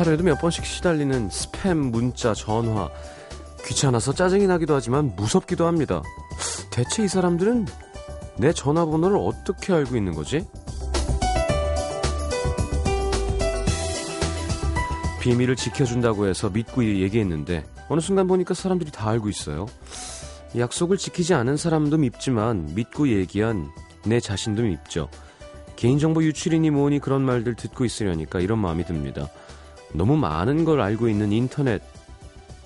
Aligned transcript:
하루에도 0.00 0.24
몇 0.24 0.40
번씩 0.40 0.64
시달리는 0.64 1.28
스팸 1.28 1.76
문자, 1.76 2.32
전화. 2.32 2.88
귀찮아서 3.66 4.14
짜증이 4.14 4.46
나기도 4.46 4.74
하지만 4.74 5.14
무섭기도 5.14 5.66
합니다. 5.66 6.02
대체 6.70 7.04
이 7.04 7.08
사람들은 7.08 7.66
내 8.38 8.54
전화번호를 8.54 9.18
어떻게 9.18 9.74
알고 9.74 9.98
있는 9.98 10.14
거지? 10.14 10.46
비밀을 15.20 15.56
지켜준다고 15.56 16.28
해서 16.28 16.48
믿고 16.48 16.82
얘기했는데 16.82 17.66
어느 17.90 18.00
순간 18.00 18.26
보니까 18.26 18.54
사람들이 18.54 18.90
다 18.90 19.10
알고 19.10 19.28
있어요. 19.28 19.66
약속을 20.56 20.96
지키지 20.96 21.34
않은 21.34 21.58
사람도 21.58 21.98
밉지만 21.98 22.74
믿고 22.74 23.08
얘기한 23.08 23.70
내 24.06 24.18
자신도 24.18 24.62
밉죠. 24.62 25.10
개인정보 25.76 26.24
유출이니 26.24 26.70
뭐니 26.70 27.00
그런 27.00 27.20
말들 27.20 27.54
듣고 27.54 27.84
있으려니까 27.84 28.40
이런 28.40 28.60
마음이 28.60 28.86
듭니다. 28.86 29.28
너무 29.92 30.16
많은 30.16 30.64
걸 30.64 30.80
알고 30.80 31.08
있는 31.08 31.32
인터넷, 31.32 31.82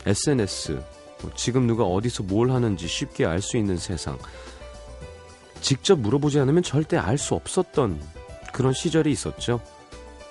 SNS, 0.06 0.82
뭐 1.22 1.30
지금 1.34 1.66
누가 1.66 1.84
어디서 1.84 2.22
뭘 2.24 2.50
하는지 2.50 2.86
쉽게 2.86 3.24
알 3.24 3.40
수 3.40 3.56
있는 3.56 3.76
세상. 3.76 4.18
직접 5.60 5.98
물어보지 5.98 6.38
않으면 6.40 6.62
절대 6.62 6.96
알 6.98 7.16
수 7.16 7.34
없었던 7.34 8.00
그런 8.52 8.72
시절이 8.72 9.10
있었죠. 9.10 9.60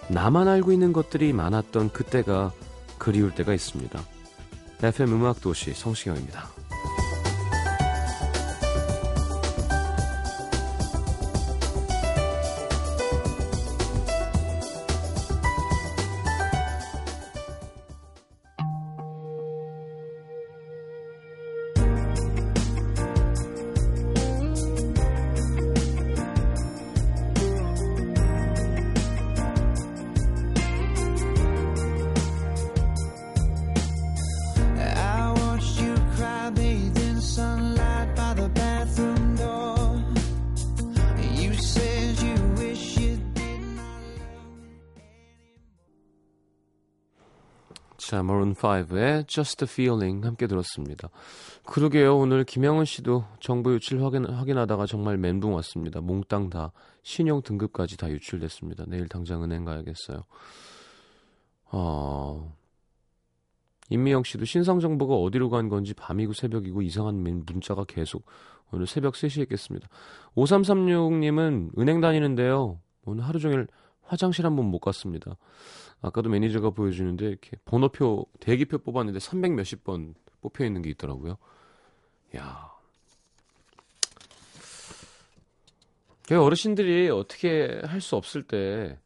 나만 0.07 0.47
알고 0.47 0.71
있는 0.71 0.93
것들이 0.93 1.33
많았던 1.33 1.91
그때가 1.91 2.51
그리울 2.97 3.33
때가 3.33 3.53
있습니다. 3.53 3.99
FM 4.83 5.13
음악도시 5.13 5.73
성시경입니다. 5.73 6.62
5의 48.63 49.27
Just 49.27 49.65
a 49.65 49.67
Feeling 49.69 50.25
함께 50.25 50.47
들었습니다. 50.47 51.09
그러게요. 51.65 52.17
오늘 52.17 52.43
김영은 52.45 52.85
씨도 52.85 53.25
정보 53.39 53.73
유출 53.73 54.03
확인, 54.03 54.25
확인하다가 54.25 54.85
정말 54.85 55.17
멘붕 55.17 55.53
왔습니다. 55.55 55.99
몽땅 56.01 56.49
다 56.49 56.71
신용 57.03 57.41
등급까지 57.41 57.97
다 57.97 58.09
유출됐습니다. 58.09 58.85
내일 58.87 59.07
당장 59.09 59.43
은행 59.43 59.65
가야겠어요. 59.65 60.23
어... 61.71 62.53
임미영 63.89 64.23
씨도 64.23 64.45
신상 64.45 64.79
정보가 64.79 65.15
어디로 65.15 65.49
간 65.49 65.67
건지 65.69 65.93
밤이고 65.93 66.33
새벽이고 66.33 66.81
이상한 66.81 67.15
문자가 67.15 67.83
계속 67.83 68.25
오늘 68.71 68.87
새벽 68.87 69.13
3시에 69.13 69.41
했겠습니다. 69.41 69.87
5336님은 70.35 71.77
은행 71.77 71.99
다니는데요. 72.01 72.79
오늘 73.05 73.25
하루 73.25 73.39
종일 73.39 73.67
화장실 74.01 74.45
한 74.45 74.55
번 74.55 74.65
못 74.65 74.79
갔습니다. 74.79 75.35
아까도 76.03 76.29
매니저가 76.29 76.71
보여주는데 76.71 77.25
이렇게 77.27 77.57
번호표 77.63 78.27
대기표 78.41 78.77
뽑았는데 78.79 79.19
300 79.19 79.53
몇십 79.53 79.85
번 79.85 80.13
뽑혀 80.41 80.65
있는 80.65 80.81
게 80.81 80.89
있더라고요. 80.89 81.37
야. 82.35 82.73
어르신들이 86.29 87.09
어떻게 87.09 87.81
할 87.85 88.01
수 88.01 88.15
없을 88.15 88.43
때 88.43 88.99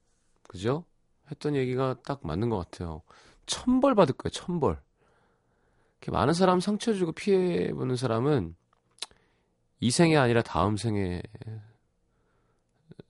그죠? 0.48 0.86
했던 1.30 1.56
얘기가 1.56 1.98
딱 2.04 2.22
맞는 2.24 2.50
것 2.50 2.58
같아요. 2.58 3.04
천벌 3.46 3.94
받을 3.94 4.16
거예요. 4.16 4.32
천벌. 4.32 4.80
이렇게 6.00 6.12
많은 6.12 6.34
사람 6.34 6.60
상처 6.60 6.94
주고 6.94 7.12
피해 7.12 7.72
보는 7.74 7.96
사람은 7.96 8.56
이 9.82 9.92
생이 9.92 10.18
아니라 10.18 10.42
다음 10.42 10.78
생에 10.78 11.22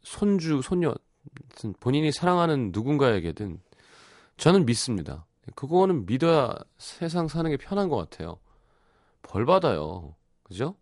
손주, 0.02 0.62
손녀, 0.62 0.94
본인이 1.80 2.12
사랑하는 2.12 2.72
누군가에게든 2.74 3.62
저는 4.38 4.66
믿습니다. 4.66 5.25
그거는 5.56 6.06
믿어야 6.06 6.56
세상 6.78 7.28
사는 7.28 7.50
게 7.50 7.58
편한 7.58 7.90
것 7.90 7.98
같아요. 7.98 8.40
벌 9.22 9.46
받아요. 9.46 10.16
그죠? 10.44 10.75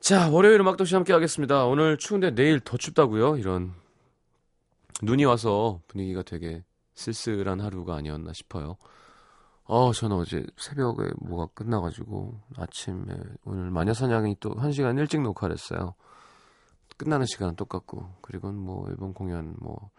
자, 0.00 0.30
월요일 0.30 0.60
음악도시 0.60 0.94
함께 0.94 1.12
하겠습니다. 1.12 1.64
오늘 1.64 1.96
추운데 1.96 2.34
내일 2.34 2.60
더 2.60 2.76
춥다고요? 2.76 3.38
이런 3.38 3.72
눈이 5.02 5.24
와서 5.24 5.80
분위기가 5.88 6.22
되게 6.22 6.64
쓸쓸한 6.94 7.60
하루가 7.60 7.96
아니었나 7.96 8.32
싶어요. 8.32 8.76
어, 9.64 9.92
저는 9.92 10.16
어제 10.16 10.44
새벽에 10.56 11.10
뭐가 11.18 11.46
끝나가지고 11.54 12.40
아침에 12.56 13.16
오늘 13.44 13.70
마녀사냥이 13.70 14.36
또한 14.40 14.70
시간 14.72 14.96
일찍 14.96 15.22
녹화를 15.22 15.54
했어요. 15.54 15.94
끝나는 16.96 17.26
시간은 17.26 17.56
똑같고 17.56 18.14
그리고 18.22 18.52
뭐 18.52 18.88
일본 18.88 19.12
공연 19.12 19.56
뭐 19.58 19.90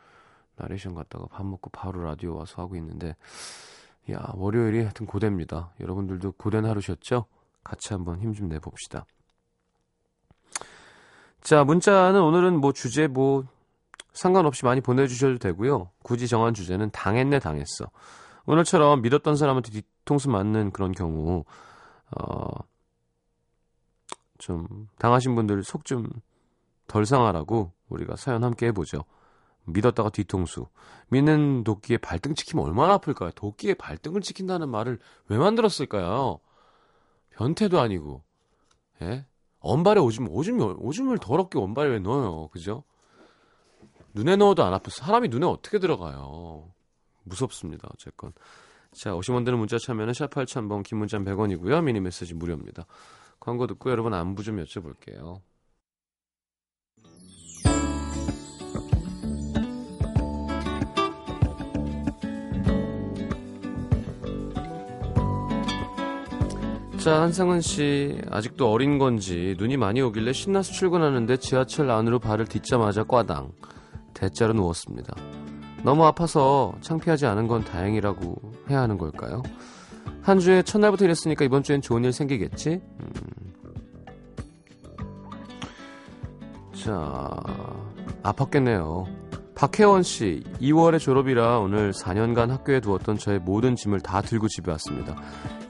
나레이션 0.57 0.93
갔다가 0.95 1.25
밥 1.27 1.45
먹고 1.45 1.69
바로 1.71 2.03
라디오 2.03 2.35
와서 2.35 2.61
하고 2.61 2.75
있는데 2.75 3.15
야 4.11 4.31
월요일이 4.35 4.79
하여튼 4.79 5.05
고됩니다. 5.05 5.71
여러분들도 5.79 6.33
고된 6.33 6.65
하루셨죠? 6.65 7.25
같이 7.63 7.93
한번 7.93 8.19
힘 8.21 8.33
좀 8.33 8.49
내봅시다. 8.49 9.05
자 11.41 11.63
문자는 11.63 12.21
오늘은 12.21 12.59
뭐 12.59 12.73
주제 12.73 13.07
뭐 13.07 13.43
상관없이 14.13 14.65
많이 14.65 14.81
보내주셔도 14.81 15.37
되고요. 15.37 15.91
굳이 16.03 16.27
정한 16.27 16.53
주제는 16.53 16.89
당했네 16.91 17.39
당했어. 17.39 17.89
오늘처럼 18.45 19.01
믿었던 19.01 19.35
사람한테 19.35 19.71
뒤통수 19.71 20.29
맞는 20.29 20.71
그런 20.71 20.91
경우 20.93 21.43
어, 22.11 22.47
좀 24.37 24.87
당하신 24.97 25.35
분들 25.35 25.63
속 25.63 25.83
좀 25.83 26.07
덜 26.87 27.05
상하라고 27.05 27.73
우리가 27.89 28.15
사연 28.15 28.43
함께 28.43 28.67
해보죠. 28.67 29.03
믿었다가 29.67 30.09
뒤통수. 30.09 30.67
믿는 31.09 31.63
도끼에 31.63 31.97
발등 31.97 32.35
찍히면 32.35 32.65
얼마나 32.65 32.93
아플까요? 32.93 33.31
도끼에 33.31 33.73
발등을 33.75 34.21
찍힌다는 34.21 34.69
말을 34.69 34.99
왜 35.27 35.37
만들었을까요? 35.37 36.39
변태도 37.31 37.79
아니고. 37.79 38.23
예? 39.01 39.25
언발에 39.59 39.99
오줌, 39.99 40.27
오줌, 40.27 40.59
오줌을 40.61 41.17
더럽게 41.17 41.59
원발에 41.59 41.89
왜 41.89 41.99
넣어요? 41.99 42.47
그죠? 42.49 42.83
눈에 44.13 44.35
넣어도 44.35 44.63
안 44.63 44.73
아프. 44.73 44.89
사람이 44.89 45.27
눈에 45.27 45.45
어떻게 45.45 45.79
들어가요? 45.79 46.71
무섭습니다. 47.23 47.89
어쨌건. 47.93 48.31
자, 48.93 49.11
50원 49.11 49.45
되는 49.45 49.59
문자 49.59 49.77
참여는 49.77 50.13
샵 50.13 50.31
8000번, 50.31 50.83
긴 50.83 50.97
문자 50.97 51.19
100원이고요. 51.19 51.83
미니 51.83 51.99
메시지 51.99 52.33
무료입니다. 52.33 52.85
광고 53.39 53.67
듣고 53.67 53.91
여러분 53.91 54.13
안부 54.13 54.43
좀 54.43 54.63
여쭤볼게요. 54.63 55.41
자, 67.07 67.21
한상은 67.21 67.61
씨, 67.61 68.19
아직도 68.29 68.69
어린 68.69 68.97
건지 68.99 69.55
눈이 69.57 69.77
많이 69.77 70.01
오길래 70.01 70.33
신나서 70.33 70.73
출근하는데 70.73 71.37
지하철 71.37 71.89
안으로 71.89 72.19
발을 72.19 72.47
딛자마자 72.47 73.05
꽈당. 73.05 73.53
대자로 74.13 74.51
누웠습니다. 74.51 75.15
너무 75.83 76.03
아파서 76.05 76.75
창피하지 76.81 77.25
않은 77.25 77.47
건 77.47 77.63
다행이라고 77.63 78.35
해야 78.69 78.81
하는 78.81 78.97
걸까요? 78.97 79.41
한 80.21 80.39
주에 80.39 80.61
첫날부터 80.63 81.05
이랬으니까 81.05 81.45
이번 81.45 81.63
주엔 81.63 81.81
좋은 81.81 82.03
일 82.03 82.11
생기겠지? 82.11 82.81
음. 82.99 83.09
자, 86.73 87.41
아팠겠네요. 88.21 89.16
박혜원 89.57 90.03
씨, 90.03 90.43
2월에 90.61 90.99
졸업이라 90.99 91.57
오늘 91.57 91.91
4년간 91.91 92.49
학교에 92.49 92.79
두었던 92.79 93.17
저의 93.17 93.39
모든 93.39 93.75
짐을 93.75 94.01
다 94.01 94.21
들고 94.21 94.47
집에 94.47 94.69
왔습니다. 94.73 95.15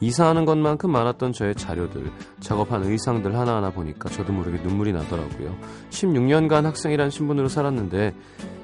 이사하는 0.01 0.43
것만큼 0.43 0.91
많았던 0.91 1.31
저의 1.31 1.55
자료들, 1.55 2.11
작업한 2.41 2.83
의상들 2.83 3.33
하나하나 3.33 3.71
보니까 3.71 4.09
저도 4.09 4.33
모르게 4.33 4.61
눈물이 4.61 4.91
나더라고요. 4.91 5.55
16년간 5.89 6.63
학생이란 6.63 7.09
신분으로 7.09 7.47
살았는데 7.47 8.13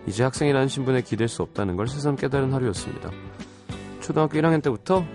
이제 0.07 0.23
학생이라는 0.23 0.67
신분에 0.67 1.01
기댈 1.03 1.29
수 1.29 1.41
없다는 1.41 1.77
걸 1.77 1.87
새삼 1.87 2.17
깨달은 2.17 2.51
하루였습니다. 2.51 3.09
초등학교 4.01 4.37
1학년 4.37 4.61
때부터 4.61 5.05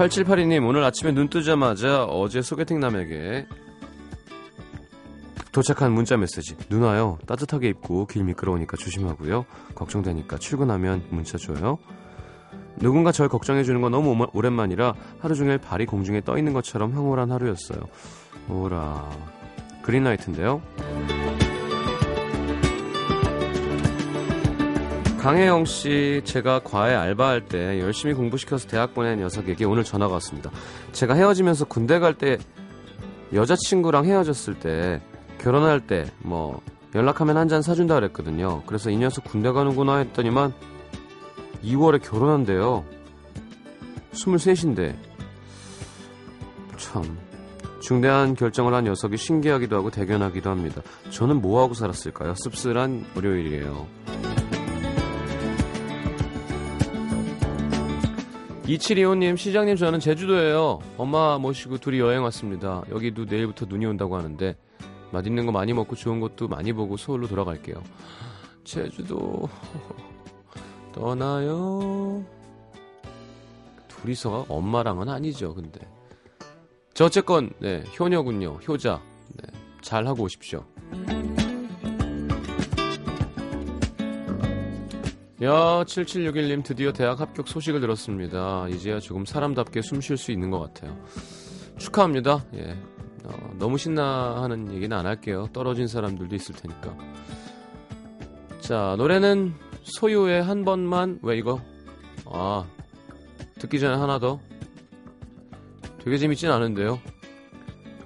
8782님 0.00 0.66
오늘 0.66 0.82
아침에 0.82 1.12
눈 1.12 1.28
뜨자마자 1.28 2.04
어제 2.04 2.40
소개팅 2.40 2.80
남에게 2.80 3.46
도착한 5.52 5.92
문자 5.92 6.16
메시지. 6.16 6.56
누나요. 6.70 7.18
따뜻하게 7.26 7.68
입고 7.68 8.06
길 8.06 8.24
미끄러우니까 8.24 8.78
조심하고요. 8.78 9.44
걱정되니까 9.74 10.38
출근하면 10.38 11.04
문자 11.10 11.36
줘요. 11.36 11.78
누군가 12.76 13.12
절 13.12 13.28
걱정해주는 13.28 13.78
건 13.82 13.92
너무 13.92 14.26
오랜만이라 14.32 14.94
하루 15.18 15.34
종일 15.34 15.58
발이 15.58 15.84
공중에 15.84 16.22
떠 16.22 16.38
있는 16.38 16.54
것처럼 16.54 16.92
황홀한 16.92 17.30
하루였어요. 17.30 17.80
오라. 18.48 19.10
그린라이트인데요. 19.82 20.62
강혜영 25.20 25.66
씨, 25.66 26.22
제가 26.24 26.60
과외 26.60 26.94
알바할 26.94 27.44
때 27.44 27.78
열심히 27.78 28.14
공부시켜서 28.14 28.66
대학 28.66 28.94
보낸 28.94 29.18
녀석에게 29.20 29.66
오늘 29.66 29.84
전화가 29.84 30.14
왔습니다. 30.14 30.50
제가 30.92 31.12
헤어지면서 31.14 31.66
군대 31.66 31.98
갈 31.98 32.14
때 32.14 32.38
여자친구랑 33.32 34.06
헤어졌을 34.06 34.54
때 34.58 35.02
결혼할 35.38 35.80
때 35.80 36.06
뭐 36.22 36.62
연락하면 36.94 37.36
한 37.36 37.48
잔 37.48 37.60
사준다 37.62 37.96
그랬거든요. 37.96 38.62
그래서 38.66 38.90
이 38.90 38.96
녀석 38.96 39.24
군대 39.24 39.52
가는구나 39.52 39.98
했더니만 39.98 40.54
2월에 41.62 42.02
결혼한대요. 42.02 42.84
23인데 44.12 44.96
참 46.78 47.18
중대한 47.82 48.34
결정을 48.34 48.72
한 48.72 48.84
녀석이 48.84 49.18
신기하기도 49.18 49.76
하고 49.76 49.90
대견하기도 49.90 50.48
합니다. 50.50 50.80
저는 51.10 51.42
뭐하고 51.42 51.74
살았을까요? 51.74 52.34
씁쓸한 52.36 53.04
월요일이에요. 53.14 53.86
2725님, 58.70 59.36
시장님, 59.36 59.74
저는 59.74 59.98
제주도에요. 59.98 60.78
엄마 60.96 61.38
모시고 61.38 61.78
둘이 61.78 61.98
여행 61.98 62.22
왔습니다. 62.24 62.82
여기도 62.90 63.24
내일부터 63.24 63.66
눈이 63.66 63.84
온다고 63.86 64.16
하는데, 64.16 64.56
맛있는 65.10 65.44
거 65.46 65.50
많이 65.50 65.72
먹고 65.72 65.96
좋은 65.96 66.20
것도 66.20 66.46
많이 66.46 66.72
보고 66.72 66.96
서울로 66.96 67.26
돌아갈게요. 67.26 67.82
제주도, 68.62 69.48
떠나요. 70.92 72.24
둘이서 73.88 74.46
엄마랑은 74.48 75.08
아니죠, 75.08 75.54
근데. 75.54 75.80
저 76.94 77.06
어쨌건, 77.06 77.50
네, 77.58 77.82
효녀군요. 77.98 78.60
효자. 78.68 79.02
네, 79.34 79.50
잘 79.80 80.06
하고 80.06 80.24
오십시오. 80.24 80.64
야, 85.42 85.48
7761님 85.84 86.62
드디어 86.62 86.92
대학 86.92 87.20
합격 87.20 87.48
소식을 87.48 87.80
들었습니다. 87.80 88.68
이제야 88.68 89.00
조금 89.00 89.24
사람답게 89.24 89.80
숨 89.80 90.00
쉴 90.02 90.18
수 90.18 90.32
있는 90.32 90.50
것 90.50 90.58
같아요. 90.60 90.98
축하합니다. 91.78 92.44
예. 92.56 92.76
어, 93.24 93.54
너무 93.58 93.78
신나하는 93.78 94.72
얘기는 94.74 94.94
안 94.94 95.06
할게요. 95.06 95.48
떨어진 95.54 95.86
사람들도 95.86 96.34
있을 96.34 96.54
테니까. 96.56 96.94
자, 98.60 98.94
노래는 98.98 99.54
소유의 99.82 100.42
한 100.42 100.64
번만, 100.66 101.18
왜 101.22 101.38
이거? 101.38 101.60
아, 102.26 102.66
듣기 103.58 103.80
전에 103.80 103.96
하나 103.96 104.18
더. 104.18 104.40
되게 106.04 106.18
재밌진 106.18 106.50
않은데요. 106.50 107.00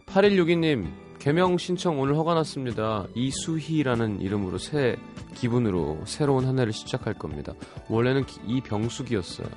8162님, 0.07 0.87
개명 1.25 1.56
신청 1.56 1.99
오늘 1.99 2.19
허가 2.19 2.35
났습니다. 2.35 3.06
이수희라는 3.15 4.21
이름으로 4.21 4.59
새 4.59 4.99
기분으로 5.35 6.03
새로운 6.05 6.44
한 6.44 6.59
해를 6.59 6.71
시작할 6.71 7.15
겁니다. 7.15 7.55
원래는 7.88 8.25
이 8.47 8.61
병숙이었어요. 8.61 9.49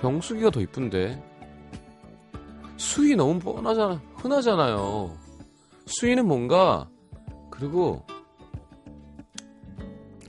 병숙이가 0.00 0.50
더 0.50 0.60
이쁜데 0.60 1.20
수희 2.76 3.16
너무 3.16 3.40
뻔하잖아 3.40 4.00
흔하잖아요. 4.18 5.18
수희는 5.86 6.28
뭔가 6.28 6.88
그리고 7.50 8.06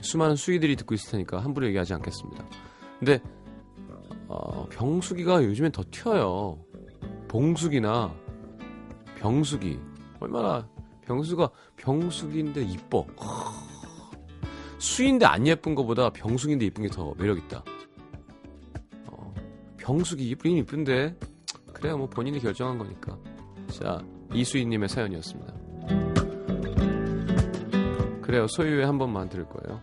수많은 0.00 0.34
수희들이 0.34 0.74
듣고 0.74 0.96
있을 0.96 1.12
테니까 1.12 1.38
함부로 1.38 1.68
얘기하지 1.68 1.94
않겠습니다. 1.94 2.44
근데 2.98 3.22
어, 4.26 4.66
병숙이가 4.68 5.44
요즘엔 5.44 5.70
더 5.70 5.84
튀어요. 5.88 6.58
봉숙이나 7.28 8.12
병숙이 9.20 9.78
얼마나 10.20 10.68
병수가 11.02 11.50
병숙인데 11.76 12.62
이뻐. 12.62 13.06
수인데 14.78 15.26
안 15.26 15.46
예쁜 15.46 15.74
것보다 15.74 16.10
병숙인데 16.10 16.66
이쁜 16.66 16.82
게 16.84 16.88
더 16.88 17.14
매력 17.16 17.38
있다. 17.38 17.64
어, 19.06 19.34
병숙이 19.78 20.28
이쁘긴 20.30 20.58
이쁜데, 20.58 21.16
그래야 21.72 21.96
뭐 21.96 22.08
본인이 22.08 22.38
결정한 22.40 22.78
거니까. 22.78 23.16
자, 23.68 24.02
이수인님의 24.32 24.88
사연이었습니다. 24.88 25.54
그래요, 28.22 28.46
소유의 28.46 28.84
한 28.84 28.98
번만 28.98 29.28
들을 29.28 29.46
거예요. 29.48 29.80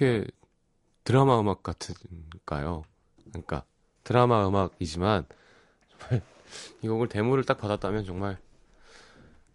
이렇게 0.00 0.26
드라마 1.04 1.38
음악 1.38 1.62
같을까요? 1.62 2.84
그러니까 3.28 3.64
드라마 4.02 4.48
음악이지만 4.48 5.26
정말 5.90 6.22
이 6.82 6.88
곡을 6.88 7.08
데모를 7.08 7.44
딱 7.44 7.58
받았다면 7.58 8.06
정말 8.06 8.38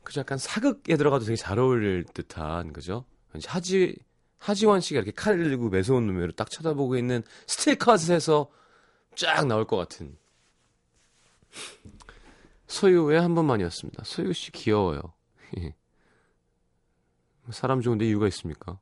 그저 0.03 0.21
약간 0.21 0.37
사극에 0.37 0.97
들어가도 0.97 1.25
되게 1.25 1.35
잘 1.35 1.57
어울릴 1.57 2.05
듯한 2.05 2.73
그죠? 2.73 3.05
하지 3.47 3.97
하지원 4.37 4.81
씨가 4.81 4.99
이렇게 4.99 5.11
칼 5.11 5.37
들고 5.37 5.69
매서운 5.69 6.05
눈으로 6.05 6.31
딱 6.33 6.51
쳐다보고 6.51 6.95
있는 6.95 7.23
스틸컷에서 7.47 8.51
쫙 9.15 9.47
나올 9.47 9.65
것 9.65 9.77
같은 9.77 10.15
소유의 12.67 13.19
한 13.19 13.33
번만이었습니다. 13.33 14.03
소유 14.03 14.31
씨 14.33 14.51
귀여워요. 14.51 15.01
사람 17.49 17.81
좋은데 17.81 18.05
이유가 18.05 18.27
있습니까? 18.27 18.79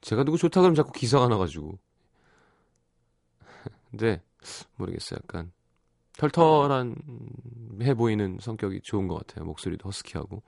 제가 0.00 0.24
누구 0.24 0.38
좋다 0.38 0.60
그러면 0.60 0.74
자꾸 0.74 0.92
기사가 0.92 1.28
나가지고. 1.28 1.78
근데 3.90 4.22
모르겠어요. 4.76 5.18
약간 5.22 5.52
털털한 6.18 6.96
해 7.82 7.94
보이는 7.94 8.38
성격이 8.40 8.80
좋은 8.82 9.08
것 9.08 9.16
같아요. 9.16 9.44
목소리도 9.44 9.88
허스키하고. 9.88 10.42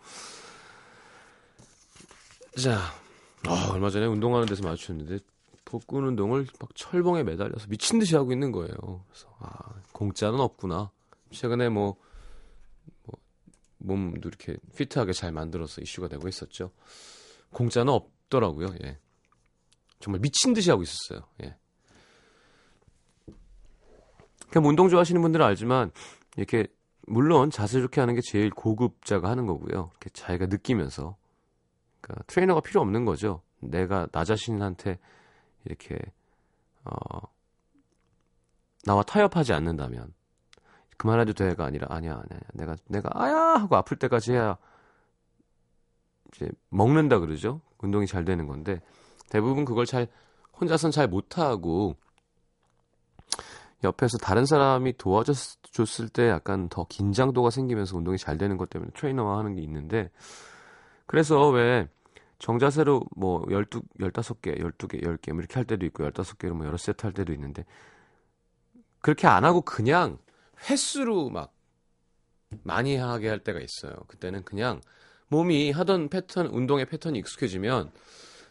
자, 2.60 2.80
아, 3.46 3.70
얼마 3.72 3.90
전에 3.90 4.06
운동하는 4.06 4.46
데서 4.46 4.62
마주쳤는데 4.64 5.20
복근 5.64 6.04
운동을 6.04 6.46
막 6.58 6.70
철봉에 6.74 7.22
매달려서 7.22 7.68
미친 7.68 8.00
듯이 8.00 8.16
하고 8.16 8.32
있는 8.32 8.50
거예요. 8.50 9.04
그래서 9.08 9.34
아, 9.38 9.80
공짜는 9.92 10.40
없구나. 10.40 10.90
최근에 11.30 11.68
뭐, 11.68 11.96
뭐 13.04 13.20
몸도 13.78 14.28
이렇게 14.28 14.56
피트하게 14.76 15.12
잘 15.12 15.30
만들어서 15.30 15.80
이슈가 15.80 16.08
되고 16.08 16.26
있었죠. 16.26 16.72
공짜는 17.52 17.92
없더라고요. 17.92 18.74
예. 18.82 18.98
정말 20.00 20.20
미친 20.20 20.54
듯이 20.54 20.70
하고 20.70 20.82
있었어요. 20.82 21.26
예. 21.44 21.56
그냥 24.50 24.68
운동 24.68 24.88
좋아하시는 24.88 25.20
분들은 25.22 25.44
알지만 25.46 25.92
이렇게 26.36 26.66
물론 27.06 27.50
자세 27.50 27.80
좋게 27.80 28.00
하는 28.00 28.14
게 28.14 28.20
제일 28.22 28.50
고급자가 28.50 29.28
하는 29.28 29.46
거고요. 29.46 29.90
이렇게 29.92 30.10
자기가 30.10 30.46
느끼면서 30.46 31.16
그러니까 32.00 32.24
트레이너가 32.26 32.60
필요 32.60 32.80
없는 32.80 33.04
거죠. 33.04 33.42
내가 33.60 34.06
나 34.10 34.24
자신한테 34.24 34.98
이렇게 35.64 35.96
어 36.84 37.20
나와 38.84 39.02
타협하지 39.02 39.52
않는다면 39.52 40.12
그만해도 40.96 41.34
돼가 41.34 41.64
아니라 41.64 41.88
아니야 41.90 42.12
아니야 42.12 42.40
내가 42.54 42.76
내가 42.86 43.10
아야 43.12 43.36
하고 43.36 43.76
아플 43.76 43.98
때까지 43.98 44.32
해야 44.32 44.56
이제 46.34 46.48
먹는다 46.70 47.18
그러죠. 47.18 47.60
운동이 47.78 48.06
잘 48.06 48.24
되는 48.24 48.46
건데 48.46 48.80
대부분 49.30 49.64
그걸 49.64 49.86
잘 49.86 50.08
혼자선 50.60 50.90
잘 50.90 51.08
못하고 51.08 51.96
옆에서 53.82 54.18
다른 54.18 54.44
사람이 54.44 54.98
도와줬을 54.98 56.10
때 56.12 56.28
약간 56.28 56.68
더 56.68 56.84
긴장도가 56.86 57.48
생기면서 57.48 57.96
운동이 57.96 58.18
잘 58.18 58.36
되는 58.36 58.58
것 58.58 58.68
때문에 58.68 58.90
트레이너와 58.94 59.38
하는 59.38 59.54
게 59.54 59.62
있는데 59.62 60.10
그래서 61.06 61.48
왜 61.48 61.88
정자세로 62.38 63.04
뭐 63.16 63.44
12, 63.50 63.80
15개, 64.00 64.58
12개, 64.60 65.02
10개 65.02 65.32
뭐 65.32 65.40
이렇게 65.40 65.54
할 65.54 65.64
때도 65.64 65.86
있고 65.86 66.04
15개로 66.04 66.52
뭐 66.52 66.66
여러 66.66 66.76
세트 66.76 67.06
할 67.06 67.14
때도 67.14 67.32
있는데 67.32 67.64
그렇게 69.00 69.26
안 69.26 69.44
하고 69.44 69.62
그냥 69.62 70.18
횟수로 70.68 71.30
막 71.30 71.54
많이 72.62 72.96
하게 72.96 73.28
할 73.28 73.38
때가 73.38 73.60
있어요. 73.60 73.94
그때는 74.08 74.44
그냥 74.44 74.80
몸이 75.28 75.70
하던 75.70 76.08
패턴, 76.08 76.46
운동의 76.46 76.86
패턴이 76.86 77.18
익숙해지면 77.20 77.92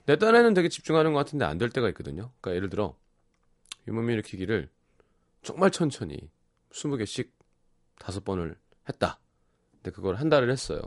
내 0.09 0.17
딴에는 0.17 0.55
되게 0.55 0.69
집중하는 0.69 1.13
것 1.13 1.19
같은데 1.19 1.45
안 1.45 1.59
될 1.59 1.69
때가 1.69 1.87
있거든요. 1.89 2.31
그러니까 2.41 2.55
예를 2.55 2.71
들어 2.71 2.97
유몸 3.87 4.09
일으키기를 4.09 4.67
정말 5.43 5.69
천천히 5.69 6.31
20개씩 6.71 7.29
다섯 7.99 8.23
번을 8.25 8.57
했다. 8.87 9.19
근데 9.71 9.91
그걸 9.91 10.15
한 10.15 10.27
달을 10.29 10.49
했어요. 10.49 10.81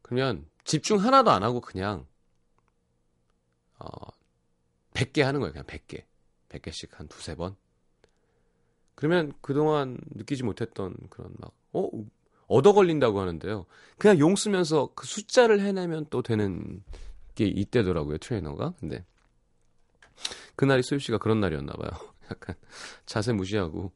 그러면 0.00 0.46
집중 0.64 1.04
하나도 1.04 1.30
안 1.30 1.42
하고 1.42 1.60
그냥 1.60 2.06
어 3.78 3.90
100개 4.94 5.20
하는 5.20 5.40
거예요. 5.40 5.52
그냥 5.52 5.66
100개. 5.66 6.04
100개씩 6.48 6.92
한 6.92 7.08
두세 7.08 7.34
번. 7.34 7.56
그러면 8.94 9.34
그동안 9.42 9.98
느끼지 10.14 10.44
못했던 10.44 10.96
그런 11.10 11.34
막, 11.36 11.52
어? 11.74 11.90
얻어 12.46 12.72
걸린다고 12.72 13.20
하는데요. 13.20 13.66
그냥 13.98 14.18
용 14.18 14.34
쓰면서 14.34 14.92
그 14.94 15.06
숫자를 15.06 15.60
해내면 15.60 16.06
또 16.08 16.22
되는 16.22 16.82
게 17.38 17.46
이때더라고요, 17.46 18.18
트레이너가. 18.18 18.74
근데 18.80 19.04
그날이 20.56 20.82
소유 20.82 20.98
씨가 20.98 21.18
그런 21.18 21.40
날이었나 21.40 21.72
봐요. 21.72 21.90
약간 22.30 22.56
자세 23.06 23.32
무시하고 23.32 23.92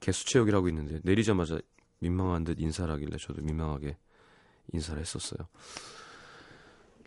개수 0.00 0.24
하고 0.54 0.68
있는데 0.68 1.00
내리자마자 1.02 1.58
민망한 2.00 2.44
듯 2.44 2.60
인사를 2.60 2.92
하길래 2.94 3.16
저도 3.16 3.42
민망하게 3.42 3.96
인사를 4.72 5.00
했었어요. 5.00 5.48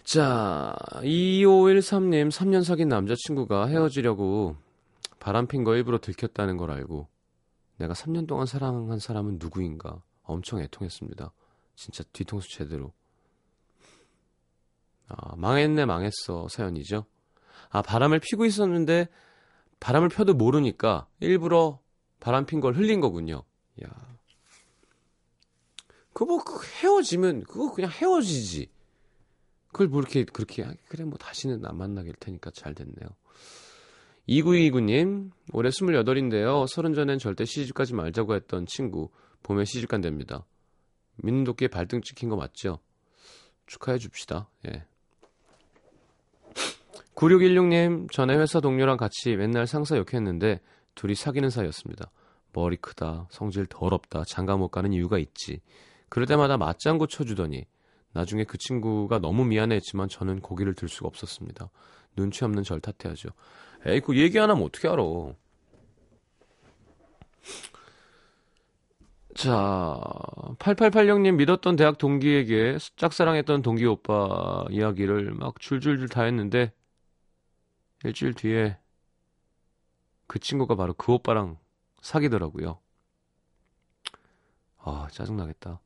자, 0.03 0.75
2513님 0.95 2.29
3년 2.29 2.63
사귄 2.63 2.89
남자친구가 2.89 3.67
헤어지려고 3.67 4.57
바람핀 5.19 5.63
거 5.63 5.75
일부러 5.75 5.99
들켰다는 5.99 6.57
걸 6.57 6.71
알고 6.71 7.07
내가 7.77 7.93
3년 7.93 8.27
동안 8.27 8.47
사랑한 8.47 8.97
사람은 8.97 9.37
누구인가 9.39 10.01
엄청 10.23 10.59
애통했습니다. 10.59 11.31
진짜 11.75 12.03
뒤통수 12.11 12.49
제대로. 12.49 12.91
아, 15.17 15.35
망했네 15.35 15.85
망했어 15.85 16.47
사연이죠. 16.49 17.05
아 17.69 17.81
바람을 17.81 18.19
피고 18.19 18.45
있었는데 18.45 19.07
바람을 19.79 20.09
펴도 20.09 20.33
모르니까 20.33 21.07
일부러 21.19 21.79
바람 22.19 22.45
핀 22.45 22.61
걸 22.61 22.75
흘린 22.75 23.01
거군요. 23.01 23.43
야. 23.83 23.89
그거 26.13 26.25
뭐그 26.25 26.65
헤어지면 26.81 27.43
그거 27.43 27.71
그냥 27.71 27.89
헤어지지. 27.91 28.69
그걸 29.67 29.87
뭐 29.87 30.01
이렇게 30.01 30.23
그렇게 30.25 30.65
그래 30.87 31.03
뭐 31.03 31.17
다시는 31.17 31.65
안 31.65 31.77
만나게 31.77 32.09
될 32.09 32.15
테니까 32.19 32.51
잘 32.51 32.75
됐네요. 32.75 33.09
2929님, 34.29 35.31
올해 35.53 35.69
28인데요. 35.69 36.67
서른 36.67 36.93
전엔 36.93 37.17
절대 37.19 37.45
시집가지 37.45 37.93
말자고 37.93 38.35
했던 38.35 38.65
친구, 38.65 39.09
봄에 39.43 39.65
시집 39.65 39.89
간답니다. 39.89 40.45
믿는 41.17 41.43
도끼에 41.43 41.67
발등 41.69 42.01
찍힌 42.01 42.29
거 42.29 42.35
맞죠? 42.35 42.79
축하해 43.65 43.97
줍시다. 43.97 44.49
예. 44.67 44.85
9616님, 47.21 48.11
전에 48.11 48.35
회사 48.35 48.59
동료랑 48.59 48.97
같이 48.97 49.35
맨날 49.35 49.67
상사 49.67 49.95
욕했는데 49.95 50.59
둘이 50.95 51.13
사귀는 51.13 51.51
사이였습니다. 51.51 52.09
머리 52.51 52.77
크다, 52.77 53.27
성질 53.29 53.67
더럽다, 53.67 54.23
장가 54.25 54.57
못 54.57 54.69
가는 54.69 54.91
이유가 54.91 55.19
있지. 55.19 55.61
그럴 56.09 56.25
때마다 56.25 56.57
맞장구 56.57 57.07
쳐주더니 57.07 57.65
나중에 58.13 58.43
그 58.43 58.57
친구가 58.57 59.19
너무 59.19 59.45
미안해했지만 59.45 60.09
저는 60.09 60.39
고기를 60.39 60.73
들 60.73 60.89
수가 60.89 61.07
없었습니다. 61.07 61.69
눈치 62.15 62.43
없는 62.43 62.63
절 62.63 62.81
탓해야죠. 62.81 63.29
에이, 63.85 63.99
그 64.01 64.17
얘기 64.17 64.39
안 64.39 64.49
하면 64.49 64.63
어떻게 64.63 64.87
알아. 64.87 65.03
자, 69.35 69.99
8886님 70.57 71.35
믿었던 71.35 71.75
대학 71.75 71.99
동기에게 71.99 72.77
짝사랑했던 72.95 73.61
동기 73.61 73.85
오빠 73.85 74.65
이야기를 74.71 75.33
막 75.35 75.59
줄줄줄 75.59 76.09
다 76.09 76.23
했는데 76.23 76.73
일주일 78.03 78.33
뒤에 78.33 78.77
그 80.27 80.39
친구가 80.39 80.75
바로 80.75 80.93
그 80.93 81.11
오빠랑 81.13 81.57
사귀더라고요. 82.01 82.79
아, 84.77 85.07
짜증나겠다. 85.11 85.79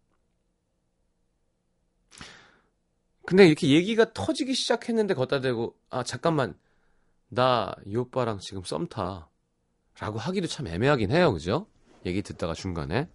근데 3.25 3.47
이렇게 3.47 3.69
얘기가 3.69 4.13
터지기 4.13 4.53
시작했는데 4.53 5.15
걷다 5.15 5.41
대고, 5.41 5.75
아, 5.89 6.03
잠깐만. 6.03 6.57
나 7.27 7.75
이 7.85 7.95
오빠랑 7.95 8.37
지금 8.39 8.63
썸 8.63 8.87
타. 8.87 9.29
라고 9.99 10.19
하기도 10.19 10.47
참 10.47 10.67
애매하긴 10.67 11.11
해요. 11.11 11.33
그죠? 11.33 11.67
얘기 12.05 12.21
듣다가 12.21 12.53
중간에. 12.53 13.09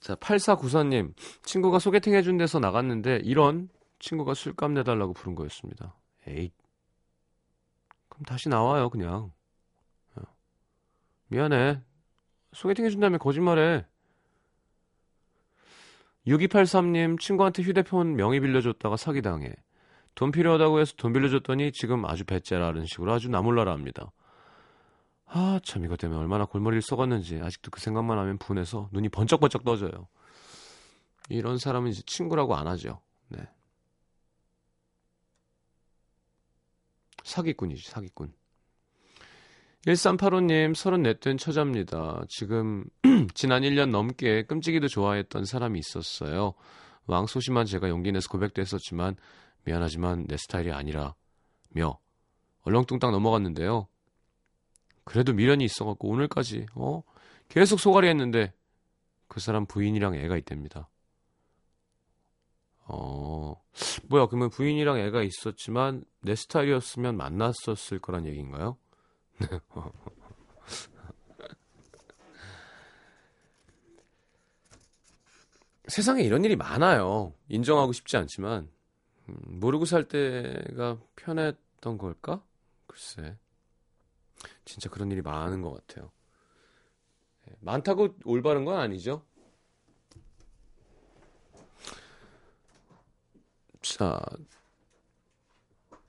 자, 0.00 0.14
8494님. 0.16 1.14
친구가 1.44 1.78
소개팅 1.78 2.14
해준 2.14 2.36
데서 2.36 2.58
나갔는데, 2.58 3.20
이런 3.24 3.70
친구가 3.98 4.34
술값 4.34 4.72
내달라고 4.72 5.12
부른 5.12 5.34
거였습니다. 5.34 5.94
에이. 6.26 6.52
그럼 8.08 8.24
다시 8.24 8.48
나와요, 8.48 8.90
그냥. 8.90 9.32
어. 10.16 10.22
미안해. 11.28 11.80
소개팅 12.52 12.84
해준다며 12.84 13.18
거짓말해. 13.18 13.86
6283님, 16.26 17.18
친구한테 17.18 17.62
휴대폰 17.62 18.14
명의 18.16 18.40
빌려줬다가 18.40 18.96
사기당해. 18.96 19.52
돈 20.14 20.30
필요하다고 20.30 20.80
해서 20.80 20.94
돈 20.96 21.12
빌려줬더니 21.12 21.72
지금 21.72 22.04
아주 22.04 22.24
배째라는 22.24 22.86
식으로 22.86 23.12
아주 23.12 23.28
나몰라라 23.28 23.72
합니다. 23.72 24.10
아, 25.26 25.60
참, 25.62 25.84
이것 25.84 25.98
때문에 25.98 26.18
얼마나 26.18 26.44
골머리를 26.44 26.82
썩었는지 26.82 27.40
아직도 27.42 27.70
그 27.70 27.80
생각만 27.80 28.18
하면 28.18 28.38
분해서 28.38 28.88
눈이 28.92 29.10
번쩍번쩍 29.10 29.64
떠져요. 29.64 30.08
이런 31.28 31.58
사람은 31.58 31.90
이제 31.90 32.02
친구라고 32.06 32.56
안 32.56 32.66
하죠. 32.66 33.00
네. 33.28 33.38
사기꾼이지, 37.28 37.90
사기꾼. 37.90 38.32
1385님, 39.86 40.72
34된 40.72 41.38
처자입니다. 41.38 42.24
지금, 42.28 42.84
지난 43.34 43.62
1년 43.62 43.90
넘게 43.90 44.44
끔찍이도 44.44 44.88
좋아했던 44.88 45.44
사람이 45.44 45.78
있었어요. 45.78 46.54
왕소심한 47.06 47.66
제가 47.66 47.88
용기 47.88 48.12
내서 48.12 48.28
고백도 48.28 48.60
했었지만, 48.60 49.16
미안하지만 49.64 50.26
내 50.26 50.36
스타일이 50.36 50.72
아니라, 50.72 51.14
며, 51.70 51.98
얼렁뚱땅 52.62 53.12
넘어갔는데요. 53.12 53.88
그래도 55.04 55.32
미련이 55.32 55.64
있어갖고 55.64 56.08
오늘까지, 56.08 56.66
어? 56.74 57.02
계속 57.48 57.78
소가리 57.78 58.08
했는데, 58.08 58.52
그 59.28 59.40
사람 59.40 59.64
부인이랑 59.64 60.16
애가 60.16 60.36
있답니다. 60.36 60.88
어, 62.88 63.62
뭐야, 64.08 64.26
그러면 64.26 64.48
부인이랑 64.50 64.98
애가 64.98 65.22
있었지만, 65.22 66.04
내 66.20 66.34
스타일이었으면 66.34 67.16
만났었을 67.16 67.98
거란 67.98 68.26
얘기인가요? 68.26 68.78
세상에 75.86 76.22
이런 76.22 76.44
일이 76.44 76.54
많아요. 76.56 77.32
인정하고 77.48 77.92
싶지 77.92 78.16
않지만 78.18 78.68
음, 79.28 79.38
모르고 79.60 79.84
살 79.86 80.04
때가 80.08 80.98
편했던 81.16 81.98
걸까? 81.98 82.42
글쎄, 82.86 83.36
진짜 84.64 84.88
그런 84.90 85.10
일이 85.10 85.22
많은 85.22 85.62
것 85.62 85.72
같아요. 85.72 86.10
네, 87.46 87.54
많다고 87.60 88.16
올바른 88.24 88.64
건 88.64 88.78
아니죠. 88.78 89.24
자, 93.96 94.20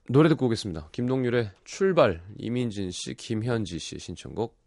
노래 0.08 0.28
듣고 0.28 0.46
오겠습니다. 0.46 0.90
김동률의 0.92 1.50
출발, 1.64 2.22
이민진 2.36 2.90
씨, 2.90 3.14
김현지 3.14 3.78
씨 3.78 3.98
신청곡. 3.98 4.59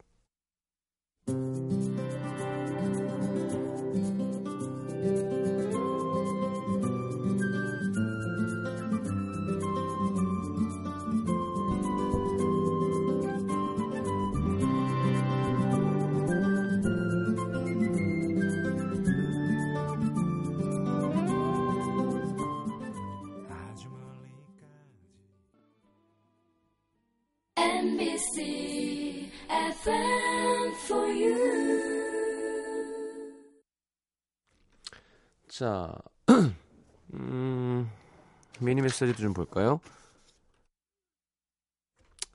메시지도 38.94 39.24
좀 39.24 39.34
볼까요? 39.34 39.80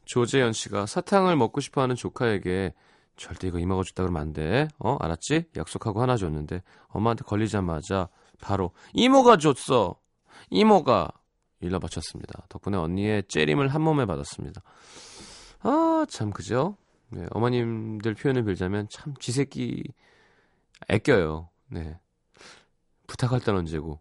조재현 0.05 0.53
씨가 0.53 0.87
사탕을 0.87 1.37
먹고 1.37 1.61
싶어 1.61 1.83
하는 1.83 1.95
조카에게 1.95 2.75
절대 3.17 3.49
이거 3.49 3.59
이모가 3.59 3.83
줬다 3.85 4.03
그러면 4.03 4.23
안 4.23 4.33
돼. 4.33 4.69
어, 4.79 4.97
알았지? 5.00 5.50
약속하고 5.57 6.03
하나 6.03 6.17
줬는데 6.17 6.62
엄마한테 6.88 7.25
걸리자마자 7.25 8.09
바로 8.41 8.73
이모가 8.95 9.37
줬어. 9.37 10.00
이모가 10.50 11.12
일러 11.61 11.79
바쳤습니다. 11.79 12.47
덕분에 12.49 12.77
언니의 12.77 13.25
째림을 13.29 13.69
한 13.69 13.83
몸에 13.83 14.07
받았습니다. 14.07 14.62
아, 15.61 16.07
참 16.09 16.31
그죠? 16.31 16.77
네, 17.11 17.27
어머님들 17.31 18.15
표현을 18.15 18.45
빌자면 18.45 18.88
참 18.91 19.15
지새끼 19.19 19.83
애껴요. 20.88 21.50
네. 21.69 21.99
부탁할 23.09 23.41
땐 23.41 23.57
언제고. 23.57 24.00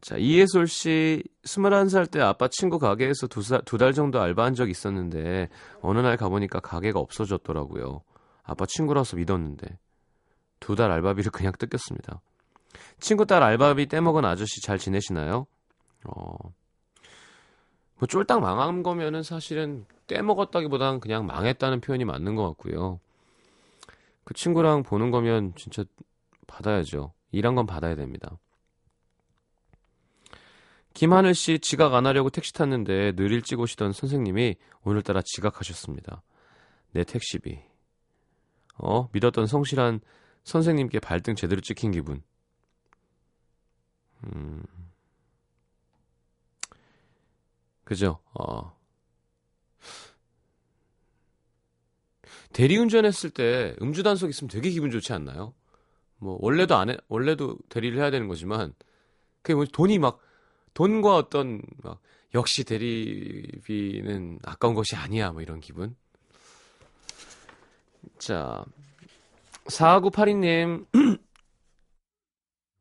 자, 0.00 0.16
이예솔 0.16 0.68
씨, 0.68 1.24
21살 1.44 2.10
때 2.10 2.20
아빠 2.20 2.46
친구 2.48 2.78
가게에서 2.78 3.26
두, 3.26 3.42
두 3.64 3.78
달 3.78 3.92
정도 3.92 4.20
알바한 4.20 4.54
적 4.54 4.70
있었는데, 4.70 5.48
어느 5.82 5.98
날 5.98 6.16
가보니까 6.16 6.60
가게가 6.60 7.00
없어졌더라고요. 7.00 8.02
아빠 8.44 8.64
친구라서 8.66 9.16
믿었는데, 9.16 9.78
두 10.60 10.76
달 10.76 10.90
알바비를 10.92 11.30
그냥 11.32 11.52
뜯겼습니다. 11.58 12.20
친구 13.00 13.26
딸 13.26 13.42
알바비 13.42 13.86
떼먹은 13.86 14.24
아저씨 14.24 14.60
잘 14.62 14.78
지내시나요? 14.78 15.46
어, 16.04 16.36
뭐 17.98 18.06
쫄딱 18.06 18.40
망한 18.40 18.82
거면은 18.84 19.22
사실은 19.24 19.84
떼먹었다기보단 20.06 21.00
그냥 21.00 21.26
망했다는 21.26 21.80
표현이 21.80 22.04
맞는 22.04 22.36
것 22.36 22.46
같고요. 22.48 23.00
그 24.24 24.34
친구랑 24.34 24.84
보는 24.84 25.10
거면 25.10 25.54
진짜 25.56 25.84
받아야죠. 26.46 27.12
일한 27.32 27.54
건 27.56 27.66
받아야 27.66 27.94
됩니다. 27.96 28.38
김하늘 30.98 31.32
씨 31.36 31.60
지각 31.60 31.94
안 31.94 32.06
하려고 32.06 32.28
택시 32.28 32.52
탔는데 32.52 33.12
늘 33.12 33.30
일찍 33.30 33.60
오시던 33.60 33.92
선생님이 33.92 34.56
오늘따라 34.82 35.22
지각하셨습니다. 35.24 36.24
내 36.90 37.04
택시비. 37.04 37.60
어, 38.78 39.08
믿었던 39.12 39.46
성실한 39.46 40.00
선생님께 40.42 40.98
발등 40.98 41.36
제대로 41.36 41.60
찍힌 41.60 41.92
기분. 41.92 42.20
음. 44.24 44.64
그죠? 47.84 48.18
어. 48.34 48.76
대리운전 52.52 53.04
했을 53.04 53.30
때 53.30 53.76
음주 53.80 54.02
단속 54.02 54.30
있으면 54.30 54.48
되게 54.48 54.68
기분 54.70 54.90
좋지 54.90 55.12
않나요? 55.12 55.54
뭐 56.16 56.38
원래도 56.40 56.74
안 56.74 56.90
해, 56.90 56.96
원래도 57.06 57.56
대리를 57.68 57.96
해야 57.96 58.10
되는 58.10 58.26
거지만 58.26 58.74
그게 59.42 59.54
뭐 59.54 59.64
돈이 59.64 60.00
막 60.00 60.26
돈과 60.78 61.16
어떤 61.16 61.60
막 61.82 62.00
역시 62.34 62.62
대리비는 62.62 64.38
아까운 64.44 64.74
것이 64.74 64.94
아니야 64.94 65.32
뭐 65.32 65.42
이런 65.42 65.58
기분. 65.58 65.96
자, 68.18 68.64
4982님 69.64 70.86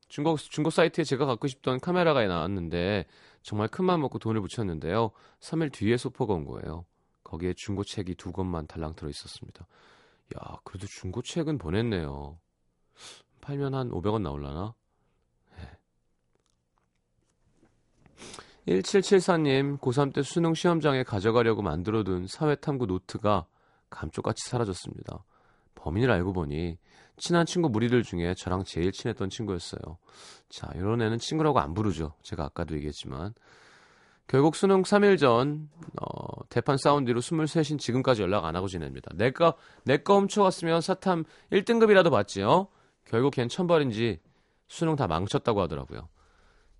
중고 0.09 0.37
중고 0.37 0.69
사이트에 0.69 1.03
제가 1.03 1.25
갖고 1.25 1.47
싶던 1.47 1.79
카메라가 1.79 2.23
나왔는데 2.27 3.07
정말 3.41 3.67
큰맘 3.67 3.99
먹고 4.01 4.19
돈을 4.19 4.41
붙였는데요. 4.41 5.09
3일 5.39 5.73
뒤에 5.73 5.97
소포가 5.97 6.35
온 6.35 6.45
거예요. 6.45 6.85
거기에 7.23 7.53
중고책이 7.53 8.13
두 8.13 8.31
권만 8.31 8.67
달랑 8.67 8.93
들어 8.93 9.09
있었습니다. 9.09 9.65
야, 10.35 10.57
그래도 10.63 10.85
중고책은 10.85 11.57
보냈네요. 11.57 12.37
팔면 13.41 13.73
한 13.73 13.89
500원 13.89 14.21
나올라나? 14.21 14.75
1774님, 18.67 19.79
고3 19.79 20.13
때 20.13 20.21
수능 20.23 20.53
시험장에 20.53 21.03
가져가려고 21.03 21.61
만들어둔 21.61 22.27
사회탐구 22.27 22.85
노트가 22.87 23.45
감쪽같이 23.89 24.49
사라졌습니다. 24.49 25.23
범인을 25.75 26.11
알고 26.11 26.33
보니 26.33 26.77
친한 27.15 27.45
친구 27.45 27.69
무리들 27.69 28.03
중에 28.03 28.33
저랑 28.35 28.63
제일 28.65 28.91
친했던 28.91 29.29
친구였어요. 29.29 29.79
자, 30.49 30.69
이런 30.75 31.01
애는 31.01 31.17
친구라고 31.19 31.59
안 31.59 31.73
부르죠. 31.73 32.13
제가 32.23 32.43
아까도 32.43 32.75
얘기했지만. 32.75 33.33
결국 34.27 34.57
수능 34.57 34.81
3일 34.81 35.17
전, 35.17 35.69
어, 36.01 36.43
대판 36.49 36.75
싸운 36.75 37.05
뒤로 37.05 37.21
23인 37.21 37.79
지금까지 37.79 38.21
연락 38.21 38.43
안 38.43 38.57
하고 38.57 38.67
지냅니다. 38.67 39.09
내가, 39.15 39.53
내거 39.85 40.19
훔쳐갔으면 40.19 40.81
사탐 40.81 41.23
1등급이라도 41.53 42.11
받지요? 42.11 42.67
결국 43.05 43.31
걘 43.31 43.47
천벌인지 43.47 44.19
수능 44.67 44.97
다 44.97 45.07
망쳤다고 45.07 45.61
하더라고요. 45.61 46.09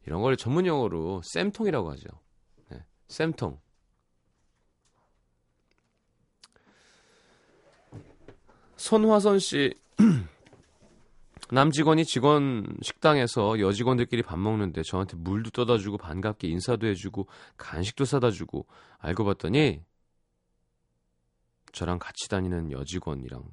이런 0.08 0.22
걸 0.22 0.38
전문 0.38 0.66
용어로 0.66 1.22
쌤통이라고 1.22 1.92
하죠. 1.92 2.08
네, 2.70 2.82
쌤통. 3.10 3.60
손화선 8.78 9.40
씨 9.40 9.74
남직원이 11.52 12.06
직원 12.06 12.78
식당에서 12.82 13.60
여직원들끼리 13.60 14.22
밥 14.24 14.40
먹는데 14.40 14.82
저한테 14.84 15.18
물도 15.18 15.50
떠다 15.50 15.78
주고 15.78 15.98
반갑게 15.98 16.48
인사도 16.48 16.88
해주고 16.88 17.28
간식도 17.58 18.06
사다 18.06 18.32
주고 18.32 18.66
알고 19.00 19.26
봤더니 19.26 19.84
저랑 21.74 22.00
같이 22.00 22.30
다니는 22.30 22.72
여직원이랑 22.72 23.44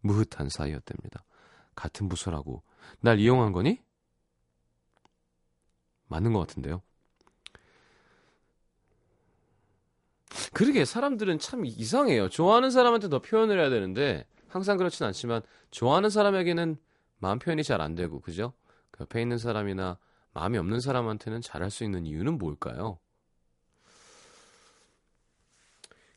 무흐한 0.00 0.48
사이였답니다. 0.48 1.24
같은 1.76 2.08
부서라고 2.08 2.64
날 3.00 3.20
이용한 3.20 3.52
거니? 3.52 3.78
맞는 6.12 6.32
것 6.32 6.40
같은데요. 6.40 6.82
그러게 10.52 10.84
사람들은 10.84 11.38
참 11.38 11.64
이상해요. 11.64 12.28
좋아하는 12.28 12.70
사람한테 12.70 13.08
더 13.08 13.20
표현을 13.20 13.58
해야 13.58 13.70
되는데 13.70 14.26
항상 14.48 14.76
그렇진 14.76 15.06
않지만 15.06 15.42
좋아하는 15.70 16.10
사람에게는 16.10 16.76
마음 17.18 17.38
표현이 17.38 17.62
잘 17.64 17.80
안 17.80 17.94
되고 17.94 18.20
그죠? 18.20 18.52
그 18.90 19.02
옆에 19.02 19.22
있는 19.22 19.38
사람이나 19.38 19.98
마음이 20.34 20.58
없는 20.58 20.80
사람한테는 20.80 21.40
잘할 21.40 21.70
수 21.70 21.84
있는 21.84 22.06
이유는 22.06 22.38
뭘까요? 22.38 22.98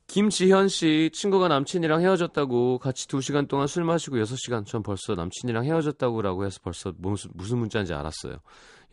김지현 0.08 0.68
씨 0.70 1.10
친구가 1.14 1.48
남친이랑 1.48 2.02
헤어졌다고 2.02 2.78
같이 2.80 3.08
2시간 3.08 3.48
동안 3.48 3.68
술 3.68 3.84
마시고 3.84 4.18
6시간 4.18 4.66
전 4.66 4.84
벌써 4.84 5.16
남친이랑 5.16 5.66
헤어졌다고라고 5.66 6.46
해서 6.46 6.60
벌써 6.64 6.94
무슨 6.98 7.32
무슨 7.34 7.58
문자인지 7.58 7.94
알았어요. 7.94 8.38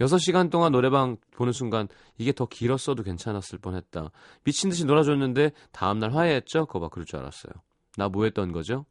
6시간 0.00 0.50
동안 0.50 0.72
노래방 0.72 1.16
보는 1.32 1.52
순간 1.52 1.88
이게 2.18 2.32
더 2.32 2.46
길었어도 2.46 3.02
괜찮았을 3.02 3.58
뻔했다. 3.58 4.10
미친 4.44 4.70
듯이 4.70 4.84
놀아줬는데 4.84 5.52
다음 5.70 5.98
날 5.98 6.14
화해했죠? 6.14 6.66
그거 6.66 6.80
봐 6.80 6.88
그럴 6.88 7.04
줄 7.04 7.18
알았어요. 7.20 7.52
나 7.96 8.08
뭐 8.08 8.24
했던 8.24 8.52
거죠? 8.52 8.86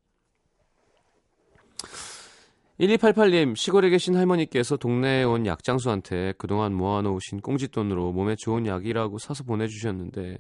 1288님, 2.79 3.55
시골에 3.55 3.89
계신 3.89 4.15
할머니께서 4.15 4.77
동네에 4.77 5.23
온 5.23 5.45
약장수한테 5.45 6.33
그동안 6.37 6.73
모아놓으신 6.73 7.41
꽁짓돈으로 7.41 8.11
몸에 8.11 8.35
좋은 8.35 8.65
약이라고 8.65 9.19
사서 9.19 9.43
보내주셨는데, 9.43 10.37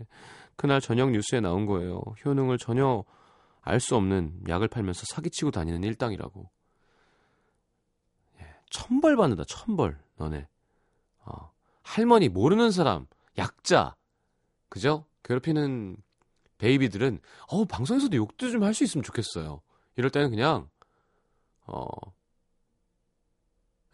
그날 0.55 0.81
저녁 0.81 1.11
뉴스에 1.11 1.39
나온 1.39 1.65
거예요. 1.67 2.01
효능을 2.25 2.57
전혀 2.57 3.03
알 3.61 3.79
수 3.79 3.95
없는 3.95 4.41
약을 4.47 4.69
팔면서 4.69 5.03
사기치고 5.05 5.51
다니는 5.51 5.83
일당이라고. 5.83 6.49
예, 8.71 8.77
천벌 8.79 9.15
받는다, 9.17 9.43
천벌, 9.45 9.99
너네. 10.17 10.47
어, 11.25 11.51
할머니, 11.83 12.29
모르는 12.29 12.71
사람, 12.71 13.07
약자, 13.37 13.95
그죠? 14.69 15.05
괴롭히는 15.23 15.97
베이비들은, 16.59 17.19
어 17.49 17.65
방송에서도 17.65 18.15
욕도 18.17 18.49
좀 18.51 18.63
할 18.63 18.73
수 18.73 18.83
있으면 18.83 19.03
좋겠어요. 19.03 19.61
이럴 19.97 20.11
때는 20.11 20.31
그냥, 20.31 20.69
어, 21.67 21.87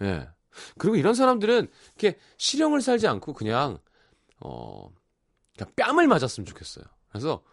예. 0.01 0.29
그리고 0.77 0.95
이런 0.95 1.13
사람들은 1.13 1.67
이렇게 1.99 2.19
실형을 2.37 2.81
살지 2.81 3.07
않고 3.07 3.33
그냥 3.33 3.77
어 4.39 4.89
그냥 5.57 5.73
뺨을 5.75 6.07
맞았으면 6.07 6.45
좋겠어요. 6.45 6.85
그래서 7.09 7.43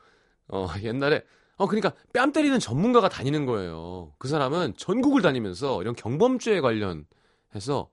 어 0.49 0.69
옛날에 0.83 1.25
어 1.57 1.67
그러니까 1.67 1.93
뺨 2.13 2.33
때리는 2.33 2.59
전문가가 2.59 3.09
다니는 3.09 3.47
거예요. 3.47 4.13
그 4.19 4.29
사람은 4.29 4.77
전국을 4.77 5.23
다니면서 5.23 5.81
이런 5.83 5.95
경범죄에 5.95 6.61
관련해서 6.61 7.91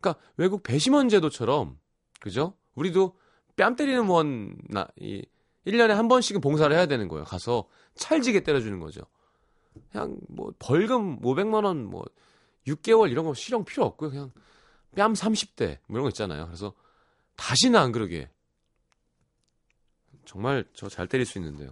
그러니까 0.00 0.22
외국 0.36 0.62
배심원 0.62 1.08
제도처럼 1.08 1.78
그죠? 2.20 2.54
우리도 2.74 3.16
뺨 3.56 3.76
때리는 3.76 4.06
원이 4.06 5.22
1년에 5.66 5.88
한 5.88 6.08
번씩은 6.08 6.40
봉사를 6.40 6.74
해야 6.74 6.86
되는 6.86 7.08
거예요. 7.08 7.24
가서 7.24 7.68
찰지게 7.94 8.40
때려 8.42 8.60
주는 8.60 8.80
거죠. 8.80 9.02
그냥 9.92 10.16
뭐 10.28 10.52
벌금 10.58 11.20
500만 11.20 11.64
원 11.64 11.86
뭐 11.90 12.04
6개월 12.66 13.10
이런 13.10 13.26
거 13.26 13.34
실형 13.34 13.64
필요 13.64 13.84
없고요. 13.84 14.10
그냥 14.10 14.32
뺨 14.96 15.12
30대 15.12 15.78
뭐 15.86 15.96
이런 15.96 16.04
거 16.04 16.08
있잖아요. 16.08 16.46
그래서 16.46 16.72
다시는 17.36 17.78
안 17.78 17.92
그러게. 17.92 18.30
정말 20.24 20.64
저 20.72 20.88
잘 20.88 21.06
때릴 21.06 21.26
수 21.26 21.38
있는데요. 21.38 21.70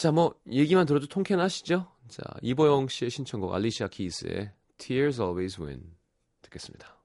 자, 0.00 0.10
뭐 0.10 0.34
얘기만 0.50 0.86
들어도 0.86 1.06
통쾌는 1.06 1.44
하시죠? 1.44 1.86
자, 2.08 2.22
이보영 2.40 2.88
씨의 2.88 3.10
신청곡 3.10 3.52
알리시아 3.52 3.88
키스의 3.88 4.50
Tears 4.78 5.20
Always 5.20 5.60
Win 5.60 5.94
듣겠습니다. 6.40 6.96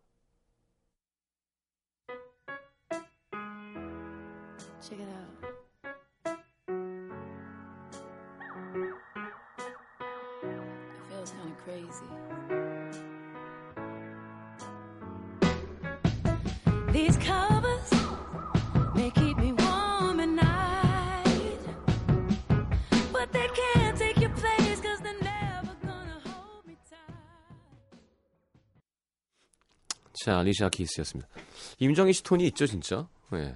자, 30.26 30.40
알리샤 30.40 30.70
키스였습니다. 30.70 31.30
임정희 31.78 32.12
씨 32.12 32.24
톤이 32.24 32.48
있죠, 32.48 32.66
진짜? 32.66 33.08
네. 33.32 33.56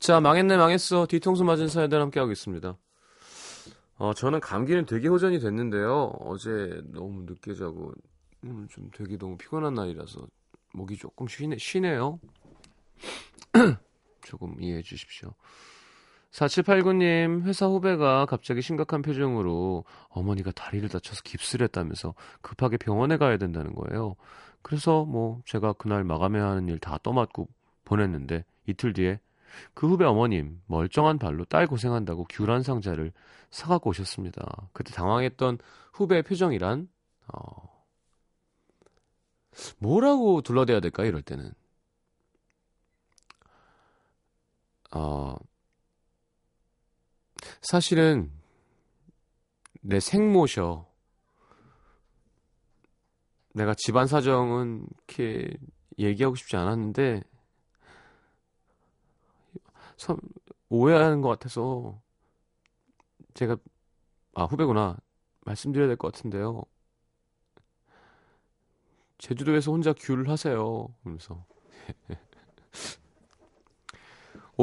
자, 0.00 0.20
망했네, 0.20 0.56
망했어. 0.56 1.06
뒤통수 1.06 1.44
맞은 1.44 1.68
사연들 1.68 2.00
함께하고 2.00 2.32
있습니다. 2.32 2.76
어, 3.98 4.14
저는 4.14 4.40
감기는 4.40 4.84
되게 4.86 5.06
호전이 5.06 5.38
됐는데요. 5.38 6.12
어제 6.18 6.82
너무 6.86 7.22
늦게 7.22 7.54
자고, 7.54 7.92
음, 8.42 8.66
좀 8.68 8.90
되게 8.92 9.16
너무 9.16 9.36
피곤한 9.36 9.74
날이라서, 9.74 10.26
목이 10.72 10.96
조금 10.96 11.28
쉬네, 11.28 11.56
쉬네요. 11.60 12.18
조금 14.26 14.60
이해해 14.60 14.82
주십시오. 14.82 15.32
4789님, 16.32 17.42
회사 17.44 17.66
후배가 17.66 18.26
갑자기 18.26 18.62
심각한 18.62 19.02
표정으로 19.02 19.84
어머니가 20.08 20.50
다리를 20.52 20.88
다쳐서 20.88 21.22
깁스를 21.24 21.64
했다면서 21.64 22.14
급하게 22.40 22.78
병원에 22.78 23.16
가야 23.18 23.36
된다는 23.36 23.74
거예요. 23.74 24.16
그래서 24.62 25.04
뭐 25.04 25.42
제가 25.46 25.74
그날 25.74 26.04
마감해야 26.04 26.44
하는 26.46 26.68
일 26.68 26.78
다 26.78 26.98
떠맡고 27.02 27.48
보냈는데 27.84 28.44
이틀 28.66 28.92
뒤에 28.92 29.20
그 29.74 29.86
후배 29.88 30.04
어머님 30.06 30.60
멀쩡한 30.66 31.18
발로 31.18 31.44
딸 31.44 31.66
고생한다고 31.66 32.24
귤한 32.30 32.62
상자를 32.62 33.12
사갖고 33.50 33.90
오셨습니다. 33.90 34.68
그때 34.72 34.92
당황했던 34.94 35.58
후배의 35.92 36.22
표정이란 36.22 36.88
어, 37.34 37.84
뭐라고 39.78 40.40
둘러대야 40.42 40.80
될까 40.80 41.04
이럴 41.04 41.22
때는 41.22 41.52
어, 44.94 45.36
사실은 47.60 48.30
내 49.80 50.00
생모셔 50.00 50.86
내가 53.54 53.74
집안 53.74 54.06
사정은 54.06 54.86
이렇게 55.08 55.56
얘기하고 55.98 56.34
싶지 56.34 56.56
않았는데 56.56 57.22
참 59.96 60.16
오해하는 60.68 61.20
것 61.20 61.28
같아서 61.28 62.00
제가 63.34 63.56
아 64.34 64.44
후배구나 64.44 64.96
말씀드려야 65.44 65.88
될 65.88 65.96
것 65.96 66.12
같은데요. 66.12 66.62
제주도에서 69.18 69.70
혼자 69.70 69.92
귤 69.92 70.28
하세요. 70.28 70.88
그러면서 71.02 71.44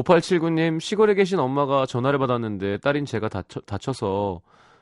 5879님 0.03 0.79
시골에 0.79 1.13
계신 1.13 1.39
엄마가 1.39 1.85
전화를 1.85 2.19
받았는데 2.19 2.77
딸인 2.79 3.05
제가 3.05 3.29
다쳐, 3.29 3.59
다쳐서 3.61 4.41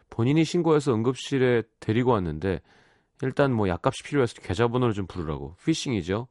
본인이 0.10 0.44
신고해서 0.44 0.94
응급실에 0.94 1.64
데리고 1.80 2.12
왔는데 2.12 2.62
일단 3.22 3.54
뭐 3.54 3.68
약값이 3.68 4.04
필요해서 4.04 4.36
계좌번호를 4.42 4.94
좀 4.94 5.08
부르라고 5.08 5.56
피싱이죠. 5.66 6.28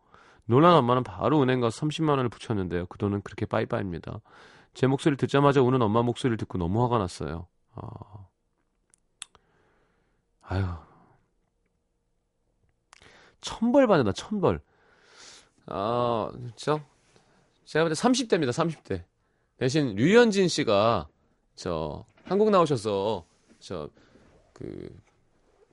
놀란 0.47 0.75
엄마는 0.75 1.03
바로 1.03 1.43
은행 1.43 1.61
가서 1.61 1.81
30만 1.87 2.11
원을 2.11 2.29
붙였는데요. 2.29 2.87
그 2.87 2.99
돈은 2.99 3.23
그렇게 3.23 3.47
빠이빠이입니다. 3.47 4.21
제 4.75 4.87
목소리를 4.87 5.17
듣자마자 5.17 5.61
우는 5.61 5.83
엄마 5.83 6.03
목소리를 6.03 6.37
듣고 6.37 6.59
너무 6.59 6.83
화가 6.85 6.99
났어요. 6.99 7.47
아... 7.75 7.81
아유. 10.43 10.65
천벌 13.41 13.87
받는다, 13.87 14.13
천벌. 14.13 14.61
아, 15.67 16.31
저, 16.55 16.81
제가 17.67 17.85
볼 17.85 17.95
때 17.95 18.01
30대입니다, 18.01 18.51
30대. 18.51 19.05
대신 19.59 19.95
류현진 19.95 20.49
씨가, 20.49 21.09
저, 21.55 22.05
한국 22.25 22.51
나오셔서, 22.51 23.27
저, 23.61 23.91
그, 24.53 24.89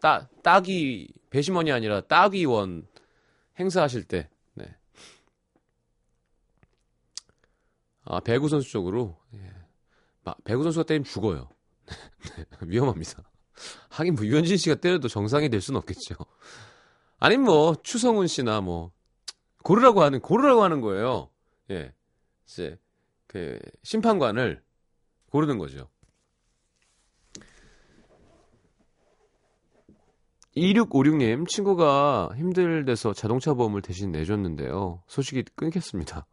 따, 0.01 0.27
따기, 0.41 1.07
배심원이 1.29 1.71
아니라 1.71 2.01
따기원 2.01 2.87
행사하실 3.57 4.03
때, 4.03 4.29
아, 8.05 8.19
배구 8.19 8.49
선수 8.49 8.69
쪽으로 8.69 9.17
예. 9.33 9.51
배구 10.43 10.63
선수가 10.63 10.85
때리면 10.85 11.05
죽어요. 11.05 11.49
네, 12.35 12.45
위험합니다. 12.61 13.23
하긴 13.89 14.15
뭐 14.15 14.25
유현진 14.25 14.57
씨가 14.57 14.75
때려도 14.75 15.07
정상이 15.07 15.49
될 15.49 15.61
수는 15.61 15.77
없겠죠. 15.79 16.15
아니면 17.19 17.45
뭐 17.45 17.75
추성훈 17.81 18.27
씨나 18.27 18.61
뭐 18.61 18.91
고르라고 19.63 20.01
하는 20.01 20.19
고르라고 20.19 20.63
하는 20.63 20.81
거예요. 20.81 21.29
예. 21.73 21.93
이제 22.45 22.77
그 23.27 23.57
심판관을 23.83 24.61
고르는 25.31 25.57
거죠. 25.57 25.89
2656님, 30.55 31.47
친구가 31.47 32.29
힘들대서 32.35 33.13
자동차 33.13 33.55
보험을 33.55 33.81
대신 33.81 34.11
내줬는데요. 34.11 35.01
소식이 35.07 35.45
끊겼습니다. 35.55 36.27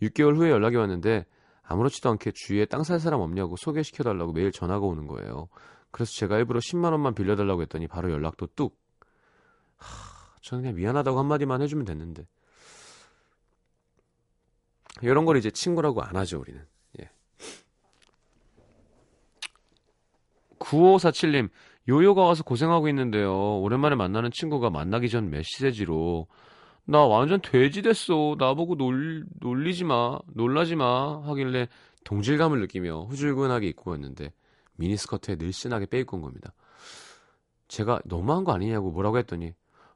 6개월 0.00 0.36
후에 0.36 0.50
연락이 0.50 0.76
왔는데 0.76 1.26
아무렇지도 1.62 2.08
않게 2.10 2.30
주위에 2.34 2.66
땅 2.66 2.84
살 2.84 3.00
사람 3.00 3.20
없냐고 3.20 3.56
소개시켜달라고 3.56 4.32
매일 4.32 4.52
전화가 4.52 4.86
오는 4.86 5.08
거예요. 5.08 5.48
그래서 5.90 6.12
제가 6.12 6.38
일부러 6.38 6.60
10만 6.60 6.92
원만 6.92 7.14
빌려달라고 7.14 7.62
했더니 7.62 7.88
바로 7.88 8.12
연락도 8.12 8.46
뚝. 8.54 8.78
하, 9.76 10.36
저는 10.42 10.62
그냥 10.62 10.76
미안하다고 10.76 11.18
한마디만 11.18 11.60
해주면 11.62 11.84
됐는데. 11.84 12.26
이런 15.02 15.24
걸 15.24 15.36
이제 15.36 15.50
친구라고 15.50 16.02
안 16.02 16.16
하죠, 16.16 16.40
우리는. 16.40 16.60
예. 17.00 17.10
9547님, 20.58 21.50
요요가 21.88 22.22
와서 22.22 22.42
고생하고 22.42 22.88
있는데요. 22.88 23.60
오랜만에 23.60 23.96
만나는 23.96 24.30
친구가 24.30 24.70
만나기 24.70 25.08
전 25.08 25.30
메시지로 25.30 26.26
나 26.84 27.04
완전 27.04 27.40
돼지 27.42 27.82
됐어. 27.82 28.36
나보고 28.38 28.76
놀, 28.76 29.26
놀리지 29.40 29.84
마. 29.84 30.18
놀라지 30.34 30.74
마. 30.74 31.20
하길래 31.22 31.68
동질감을 32.04 32.60
느끼며 32.60 33.02
후줄근하게 33.10 33.68
입고 33.68 33.90
왔는데 33.90 34.32
미니스커트에 34.76 35.36
늘씬하게 35.36 35.86
빼입고 35.86 36.16
온 36.16 36.22
겁니다. 36.22 36.54
제가 37.68 38.00
너무한 38.06 38.44
거 38.44 38.52
아니냐고 38.52 38.90
뭐라고 38.90 39.18
했더니 39.18 39.52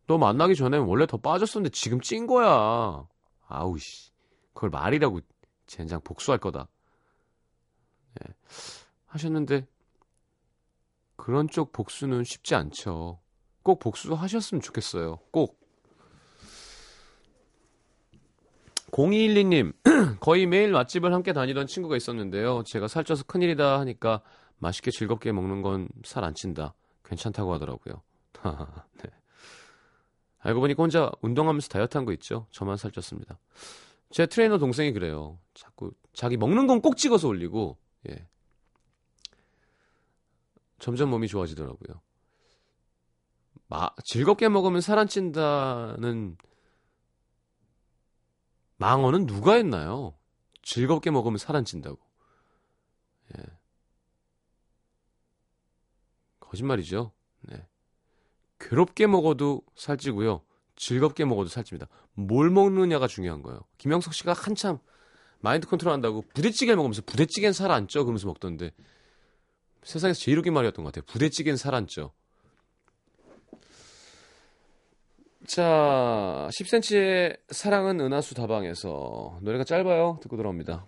너 0.07 0.19
만나기 0.19 0.55
전에 0.55 0.77
원래 0.77 1.07
더 1.07 1.17
빠졌었는데 1.17 1.71
지금 1.71 2.01
찐 2.01 2.27
거야. 2.27 3.07
아우 3.49 3.79
씨. 3.79 4.12
그걸 4.55 4.71
말이라고 4.71 5.21
젠장 5.67 6.01
복수할 6.03 6.39
거다. 6.39 6.69
네. 8.21 8.35
하셨는데 9.07 9.67
그런 11.17 11.49
쪽 11.49 11.73
복수는 11.73 12.25
쉽지 12.25 12.55
않죠. 12.55 13.21
꼭 13.63 13.79
복수하셨으면 13.79 14.61
좋겠어요. 14.61 15.19
꼭. 15.31 15.61
0212님, 18.91 19.73
거의 20.21 20.47
매일 20.47 20.73
맛집을 20.73 21.15
함께 21.15 21.33
다니던 21.33 21.67
친구가 21.67 21.97
있었는데요. 21.97 22.63
제가 22.67 22.89
살쪄서 22.89 23.25
큰일이다 23.25 23.79
하니까 23.81 24.21
맛있게 24.59 24.91
즐겁게 24.91 25.33
먹는 25.33 25.63
건 25.63 25.89
살 26.05 26.25
안 26.25 26.35
찐다. 26.35 26.75
괜찮다고 27.05 27.55
하더라고요. 27.55 28.03
네. 28.43 29.11
알고 30.41 30.61
보니까 30.61 30.83
혼자 30.83 31.11
운동하면서 31.23 31.69
다이어트 31.69 31.97
한 31.97 32.05
거 32.05 32.13
있죠. 32.15 32.47
저만 32.51 32.77
살쪘습니다. 32.77 33.37
제 34.13 34.27
트레이너 34.27 34.59
동생이 34.59 34.93
그래요. 34.93 35.39
자꾸 35.55 35.93
자기 36.13 36.37
먹는 36.37 36.67
건 36.67 36.81
꼭 36.83 36.97
찍어서 36.97 37.29
올리고, 37.29 37.79
예. 38.11 38.27
점점 40.79 41.11
몸이 41.11 41.29
좋아지더라고요. 41.29 42.01
마, 43.69 43.91
즐겁게 44.05 44.49
먹으면 44.49 44.81
살 44.81 44.99
안 44.99 45.07
찐다는 45.09 46.37
망어는 48.77 49.27
누가 49.27 49.55
했나요? 49.55 50.15
즐겁게 50.63 51.11
먹으면 51.11 51.39
살 51.39 51.57
안 51.57 51.65
찐다고. 51.65 51.99
예. 53.39 53.43
거짓말이죠. 56.41 57.13
네. 57.43 57.67
괴롭게 58.61 59.07
먹어도 59.07 59.63
살찌고요. 59.75 60.43
즐겁게 60.85 61.25
먹어도 61.25 61.49
살찝니다. 61.49 61.87
뭘 62.15 62.51
먹느냐가 62.51 63.07
중요한 63.07 63.43
거예요. 63.43 63.61
김영석 63.79 64.15
씨가 64.15 64.33
한참 64.33 64.79
마인드 65.41 65.67
컨트롤 65.69 65.93
한다고 65.93 66.25
부대찌개 66.35 66.75
먹으면서 66.75 67.03
부대찌개는 67.03 67.53
살 67.53 67.71
안 67.71 67.87
쪄 67.87 68.03
그러면서 68.05 68.27
먹던데 68.27 68.73
세상에서 69.85 70.19
제일 70.21 70.39
웃긴 70.39 70.55
말이었던 70.55 70.85
것 70.85 70.93
같아요. 70.93 71.05
부대찌개는 71.13 71.57
살 71.57 71.75
안 71.75 71.87
쪄. 71.87 72.13
자, 75.47 76.49
10cm의 76.53 77.39
사랑은 77.51 78.01
은하수 78.01 78.35
다방에서 78.35 79.39
노래가 79.43 79.65
짧아요. 79.65 80.19
듣고 80.23 80.37
들어옵니다. 80.37 80.87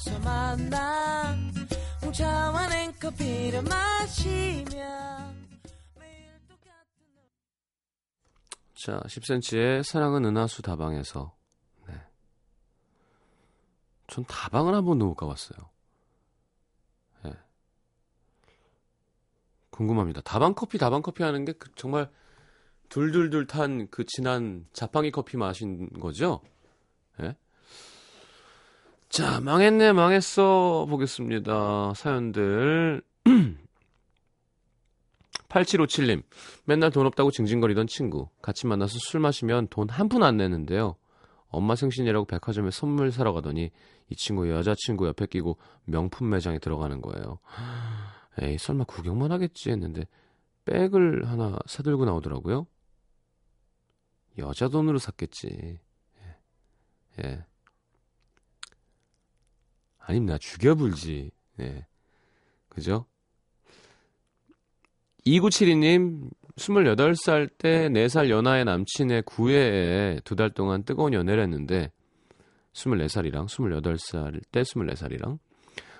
앞에서 0.00 0.18
만나 0.20 1.36
홍차와 2.02 2.68
냉커피를 2.68 3.62
마시며 3.62 5.30
자, 8.74 8.98
10cm의 9.00 9.82
사랑은 9.82 10.24
은하수 10.24 10.62
다방에서 10.62 11.36
네. 11.86 11.94
전 14.08 14.24
다방을 14.24 14.74
한 14.74 14.84
번도 14.86 15.06
못 15.06 15.14
가봤어요. 15.14 15.58
네. 17.24 17.34
궁금합니다. 19.68 20.22
다방 20.22 20.54
커피, 20.54 20.78
다방 20.78 21.02
커피 21.02 21.22
하는 21.22 21.44
게 21.44 21.52
그 21.52 21.70
정말 21.74 22.10
둘둘둘 22.88 23.46
탄 23.46 23.88
그 23.90 24.04
진한 24.06 24.66
자판기 24.72 25.10
커피 25.10 25.36
마신 25.36 25.90
거죠? 26.00 26.40
네? 27.18 27.36
자, 29.10 29.40
망했네, 29.40 29.92
망했어. 29.92 30.86
보겠습니다. 30.88 31.92
사연들. 31.94 33.02
8757님. 35.48 36.22
맨날 36.64 36.92
돈 36.92 37.06
없다고 37.06 37.32
징징거리던 37.32 37.88
친구. 37.88 38.28
같이 38.40 38.66
만나서 38.68 38.98
술 39.00 39.18
마시면 39.20 39.66
돈 39.68 39.88
한 39.90 40.08
푼 40.08 40.22
안 40.22 40.36
내는데요. 40.36 40.94
엄마 41.48 41.74
생신이라고 41.74 42.26
백화점에 42.26 42.70
선물 42.70 43.10
사러 43.10 43.32
가더니 43.32 43.70
이 44.08 44.14
친구 44.16 44.48
여자친구 44.48 45.08
옆에 45.08 45.26
끼고 45.26 45.58
명품 45.84 46.30
매장에 46.30 46.60
들어가는 46.60 47.00
거예요. 47.02 47.40
에이, 48.42 48.58
설마 48.58 48.84
구경만 48.84 49.32
하겠지 49.32 49.70
했는데 49.70 50.06
백을 50.66 51.28
하나 51.28 51.58
사들고 51.66 52.04
나오더라고요. 52.04 52.68
여자 54.38 54.68
돈으로 54.68 54.98
샀겠지. 54.98 55.80
예. 57.18 57.24
예. 57.24 57.44
아닙니다. 60.10 60.38
죽여불지. 60.38 61.30
네. 61.56 61.86
그죠? 62.68 63.06
2972님, 65.26 66.30
28살 66.56 67.50
때 67.58 67.88
4살 67.88 68.28
연하의 68.28 68.64
남친의 68.64 69.22
구애에 69.22 70.20
두 70.24 70.34
달 70.34 70.50
동안 70.50 70.82
뜨거운 70.82 71.12
연애를 71.12 71.42
했는데, 71.42 71.90
24살이랑, 72.72 73.46
28살 73.46 74.40
때 74.50 74.62
24살이랑, 74.62 75.38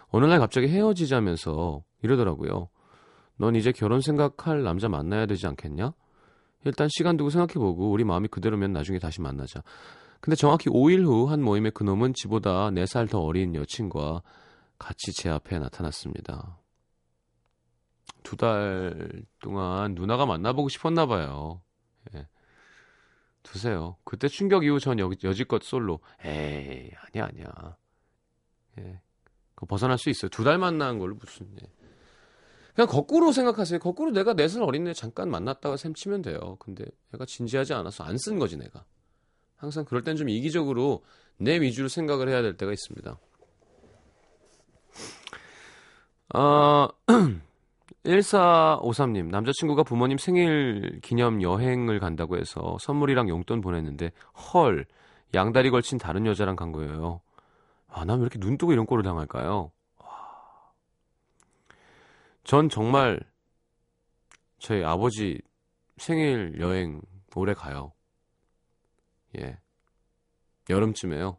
어느 0.08 0.26
날 0.26 0.38
갑자기 0.38 0.68
헤어지자면서 0.68 1.82
이러더라고요. 2.02 2.68
넌 3.36 3.54
이제 3.56 3.72
결혼 3.72 4.00
생각할 4.00 4.62
남자 4.62 4.88
만나야 4.88 5.26
되지 5.26 5.46
않겠냐? 5.46 5.92
일단 6.64 6.88
시간 6.90 7.16
두고 7.16 7.30
생각해보고, 7.30 7.90
우리 7.90 8.04
마음이 8.04 8.28
그대로면 8.28 8.72
나중에 8.72 8.98
다시 8.98 9.20
만나자. 9.20 9.62
근데 10.20 10.36
정확히 10.36 10.68
5일 10.68 11.04
후 11.04 11.26
한 11.28 11.42
모임에 11.42 11.70
그놈은 11.70 12.12
지보다 12.14 12.70
4살 12.70 13.08
더 13.10 13.20
어린 13.20 13.54
여친과 13.54 14.22
같이 14.78 15.12
제 15.12 15.28
앞에 15.30 15.58
나타났습니다. 15.58 16.58
두 18.22 18.36
달 18.36 19.22
동안 19.40 19.94
누나가 19.94 20.26
만나보고 20.26 20.68
싶었나 20.68 21.06
봐요. 21.06 21.62
예. 22.14 22.26
두세요. 23.42 23.96
그때 24.04 24.28
충격 24.28 24.64
이후 24.64 24.78
전 24.78 24.98
여, 24.98 25.10
여지껏 25.24 25.62
솔로. 25.62 26.00
에이, 26.24 26.90
아니야, 27.14 27.26
아니야. 27.26 27.76
예. 28.78 29.00
그 29.54 29.64
벗어날 29.66 29.96
수 29.98 30.10
있어요. 30.10 30.28
두 30.28 30.44
달 30.44 30.58
만난 30.58 30.98
걸로 30.98 31.14
무슨. 31.14 31.46
예. 31.62 31.66
그냥 32.74 32.88
거꾸로 32.88 33.32
생각하세요. 33.32 33.78
거꾸로 33.78 34.10
내가 34.10 34.34
4살 34.34 34.66
어린 34.66 34.86
애 34.86 34.92
잠깐 34.92 35.30
만났다가 35.30 35.76
셈 35.78 35.94
치면 35.94 36.20
돼요. 36.22 36.56
근데 36.60 36.84
내가 37.10 37.24
진지하지 37.26 37.72
않아서 37.74 38.04
안 38.04 38.16
쓴 38.18 38.38
거지, 38.38 38.56
내가. 38.58 38.84
항상 39.60 39.84
그럴 39.84 40.02
땐 40.02 40.16
좀 40.16 40.28
이기적으로 40.28 41.04
내 41.36 41.60
위주로 41.60 41.88
생각을 41.88 42.28
해야 42.28 42.40
될 42.42 42.56
때가 42.56 42.72
있습니다. 42.72 43.18
아, 46.32 46.88
1453님, 48.04 49.26
남자친구가 49.30 49.82
부모님 49.82 50.16
생일 50.16 51.00
기념 51.02 51.42
여행을 51.42 52.00
간다고 52.00 52.38
해서 52.38 52.78
선물이랑 52.80 53.28
용돈 53.28 53.60
보냈는데, 53.60 54.12
헐, 54.54 54.86
양다리 55.34 55.70
걸친 55.70 55.98
다른 55.98 56.24
여자랑 56.26 56.56
간 56.56 56.72
거예요. 56.72 57.20
아, 57.88 58.04
난 58.04 58.18
왜 58.20 58.22
이렇게 58.22 58.38
눈 58.38 58.56
뜨고 58.56 58.72
이런 58.72 58.86
꼴을 58.86 59.02
당할까요? 59.02 59.70
와. 59.98 60.06
전 62.44 62.68
정말 62.68 63.20
저희 64.58 64.82
아버지 64.84 65.40
생일 65.98 66.56
여행 66.60 67.00
오래 67.34 67.52
가요. 67.52 67.92
예. 69.38 69.58
여름쯤에요. 70.68 71.38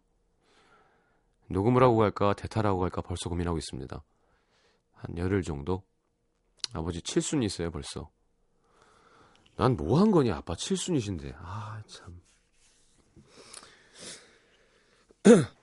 녹음을 1.48 1.84
하고 1.84 1.98
갈까, 1.98 2.34
대타라고 2.34 2.80
갈까 2.80 3.02
벌써 3.02 3.30
고민하고 3.30 3.58
있습니다. 3.58 4.02
한 4.94 5.18
열흘 5.18 5.42
정도? 5.44 5.84
아버지 6.74 7.02
칠순이세요, 7.02 7.72
벌써. 7.72 8.10
난 9.58 9.76
뭐 9.76 10.00
한 10.00 10.12
거니? 10.12 10.32
아빠 10.32 10.56
칠순이신데. 10.56 11.34
아, 11.38 11.82
참. 11.88 12.22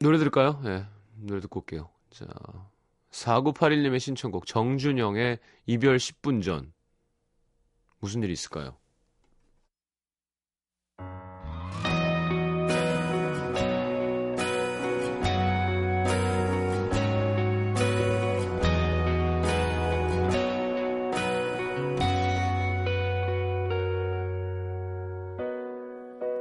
노래 0.00 0.18
들을까요? 0.18 0.60
예. 0.64 0.68
네, 0.68 0.86
노래 1.16 1.40
듣고 1.40 1.60
올게요. 1.60 1.90
자. 2.10 2.26
4981님의 3.10 4.00
신청곡 4.00 4.46
정준영의 4.46 5.38
이별 5.66 5.96
10분 5.98 6.42
전. 6.42 6.72
무슨 8.04 8.22
일이 8.22 8.34
있을까요? 8.34 8.76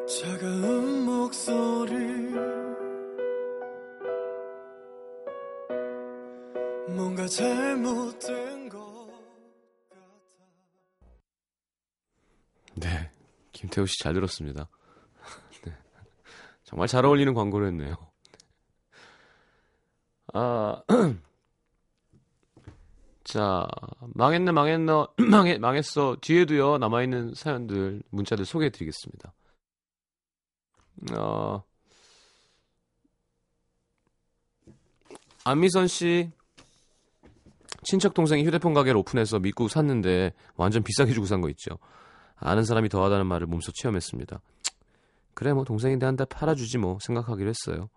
차가운 0.06 1.06
목소리 1.06 1.95
뭔가 6.89 7.26
잘못된 7.26 8.62
김태우 13.63 13.88
씨잘 13.88 14.13
들었습니다. 14.13 14.67
네. 15.65 15.73
정말 16.65 16.89
잘 16.89 17.06
어울리는 17.06 17.34
광고를 17.34 17.67
했네요. 17.67 17.95
아, 20.34 20.84
자, 23.23 23.65
망했네, 24.15 24.52
망했너, 24.52 25.13
망했, 25.32 25.60
망했어. 25.60 26.17
뒤에도요, 26.19 26.78
남아있는 26.80 27.36
사연들, 27.36 28.04
문자들 28.10 28.43
소개해 28.43 28.69
드리겠습니다. 28.69 29.34
어, 31.17 31.63
안미선 35.45 35.88
씨, 35.88 36.30
친척 37.84 38.13
동생이 38.13 38.43
휴대폰 38.43 38.73
가게를 38.73 38.97
오픈해서 38.97 39.39
믿고 39.39 39.69
샀는데 39.69 40.34
완전 40.58 40.84
비싸게 40.84 41.13
주고 41.13 41.26
산 41.26 41.39
거 41.39 41.47
있죠. 41.52 41.80
아는 42.36 42.63
사람이 42.63 42.89
더하다는 42.89 43.26
말을 43.28 43.48
몸소 43.48 43.72
체험했습니다. 43.74 44.39
그래 45.34 45.54
뭐 45.54 45.63
동생인데 45.63 46.06
한 46.06 46.15
달 46.15 46.28
팔아주지 46.28 46.78
뭐 46.78 46.98
생각하기로 47.02 47.50
했어요. 47.50 47.89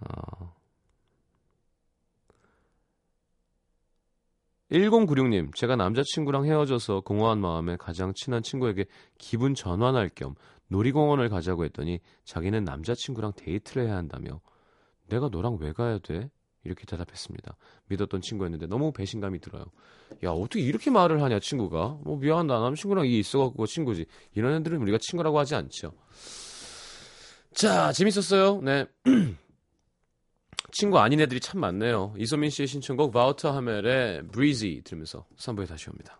어... 0.00 0.54
1096님, 4.70 5.54
제가 5.54 5.76
남자친구랑 5.76 6.46
헤어져서 6.46 7.02
공허한 7.02 7.40
마음에 7.40 7.76
가장 7.76 8.12
친한 8.14 8.42
친구에게 8.42 8.86
기분 9.18 9.54
전환할 9.54 10.10
겸 10.14 10.34
놀이공원을 10.68 11.28
가자고 11.28 11.64
했더니 11.64 12.00
자기는 12.24 12.64
남자친구랑 12.64 13.34
데이트를 13.36 13.86
해야 13.86 13.96
한다며 13.96 14.40
내가 15.08 15.28
너랑 15.28 15.58
왜 15.60 15.72
가야 15.72 15.98
돼? 15.98 16.30
이렇게 16.64 16.84
대답했습니다. 16.86 17.56
믿었던 17.88 18.20
친구였는데 18.20 18.66
너무 18.66 18.92
배신감이 18.92 19.40
들어요. 19.40 19.64
야 20.24 20.30
어떻게 20.30 20.60
이렇게 20.60 20.90
말을 20.90 21.22
하냐 21.22 21.38
친구가. 21.40 21.98
뭐 22.02 22.16
미안하다 22.16 22.60
남친구랑 22.60 23.06
이 23.06 23.18
있어갖고 23.18 23.66
친구지. 23.66 24.06
이런 24.34 24.54
애들은 24.60 24.80
우리가 24.80 24.98
친구라고 25.00 25.38
하지 25.38 25.54
않죠. 25.54 25.92
자, 27.52 27.92
재밌었어요. 27.92 28.60
네. 28.62 28.86
친구 30.72 30.98
아닌 30.98 31.20
애들이 31.20 31.38
참 31.38 31.60
많네요. 31.60 32.14
이소민 32.18 32.50
씨의 32.50 32.66
신청곡 32.66 33.12
바우터 33.12 33.52
하멜의 33.52 34.26
Breezy 34.32 34.82
들으면서 34.82 35.24
3부에 35.36 35.68
다시 35.68 35.88
옵니다. 35.88 36.18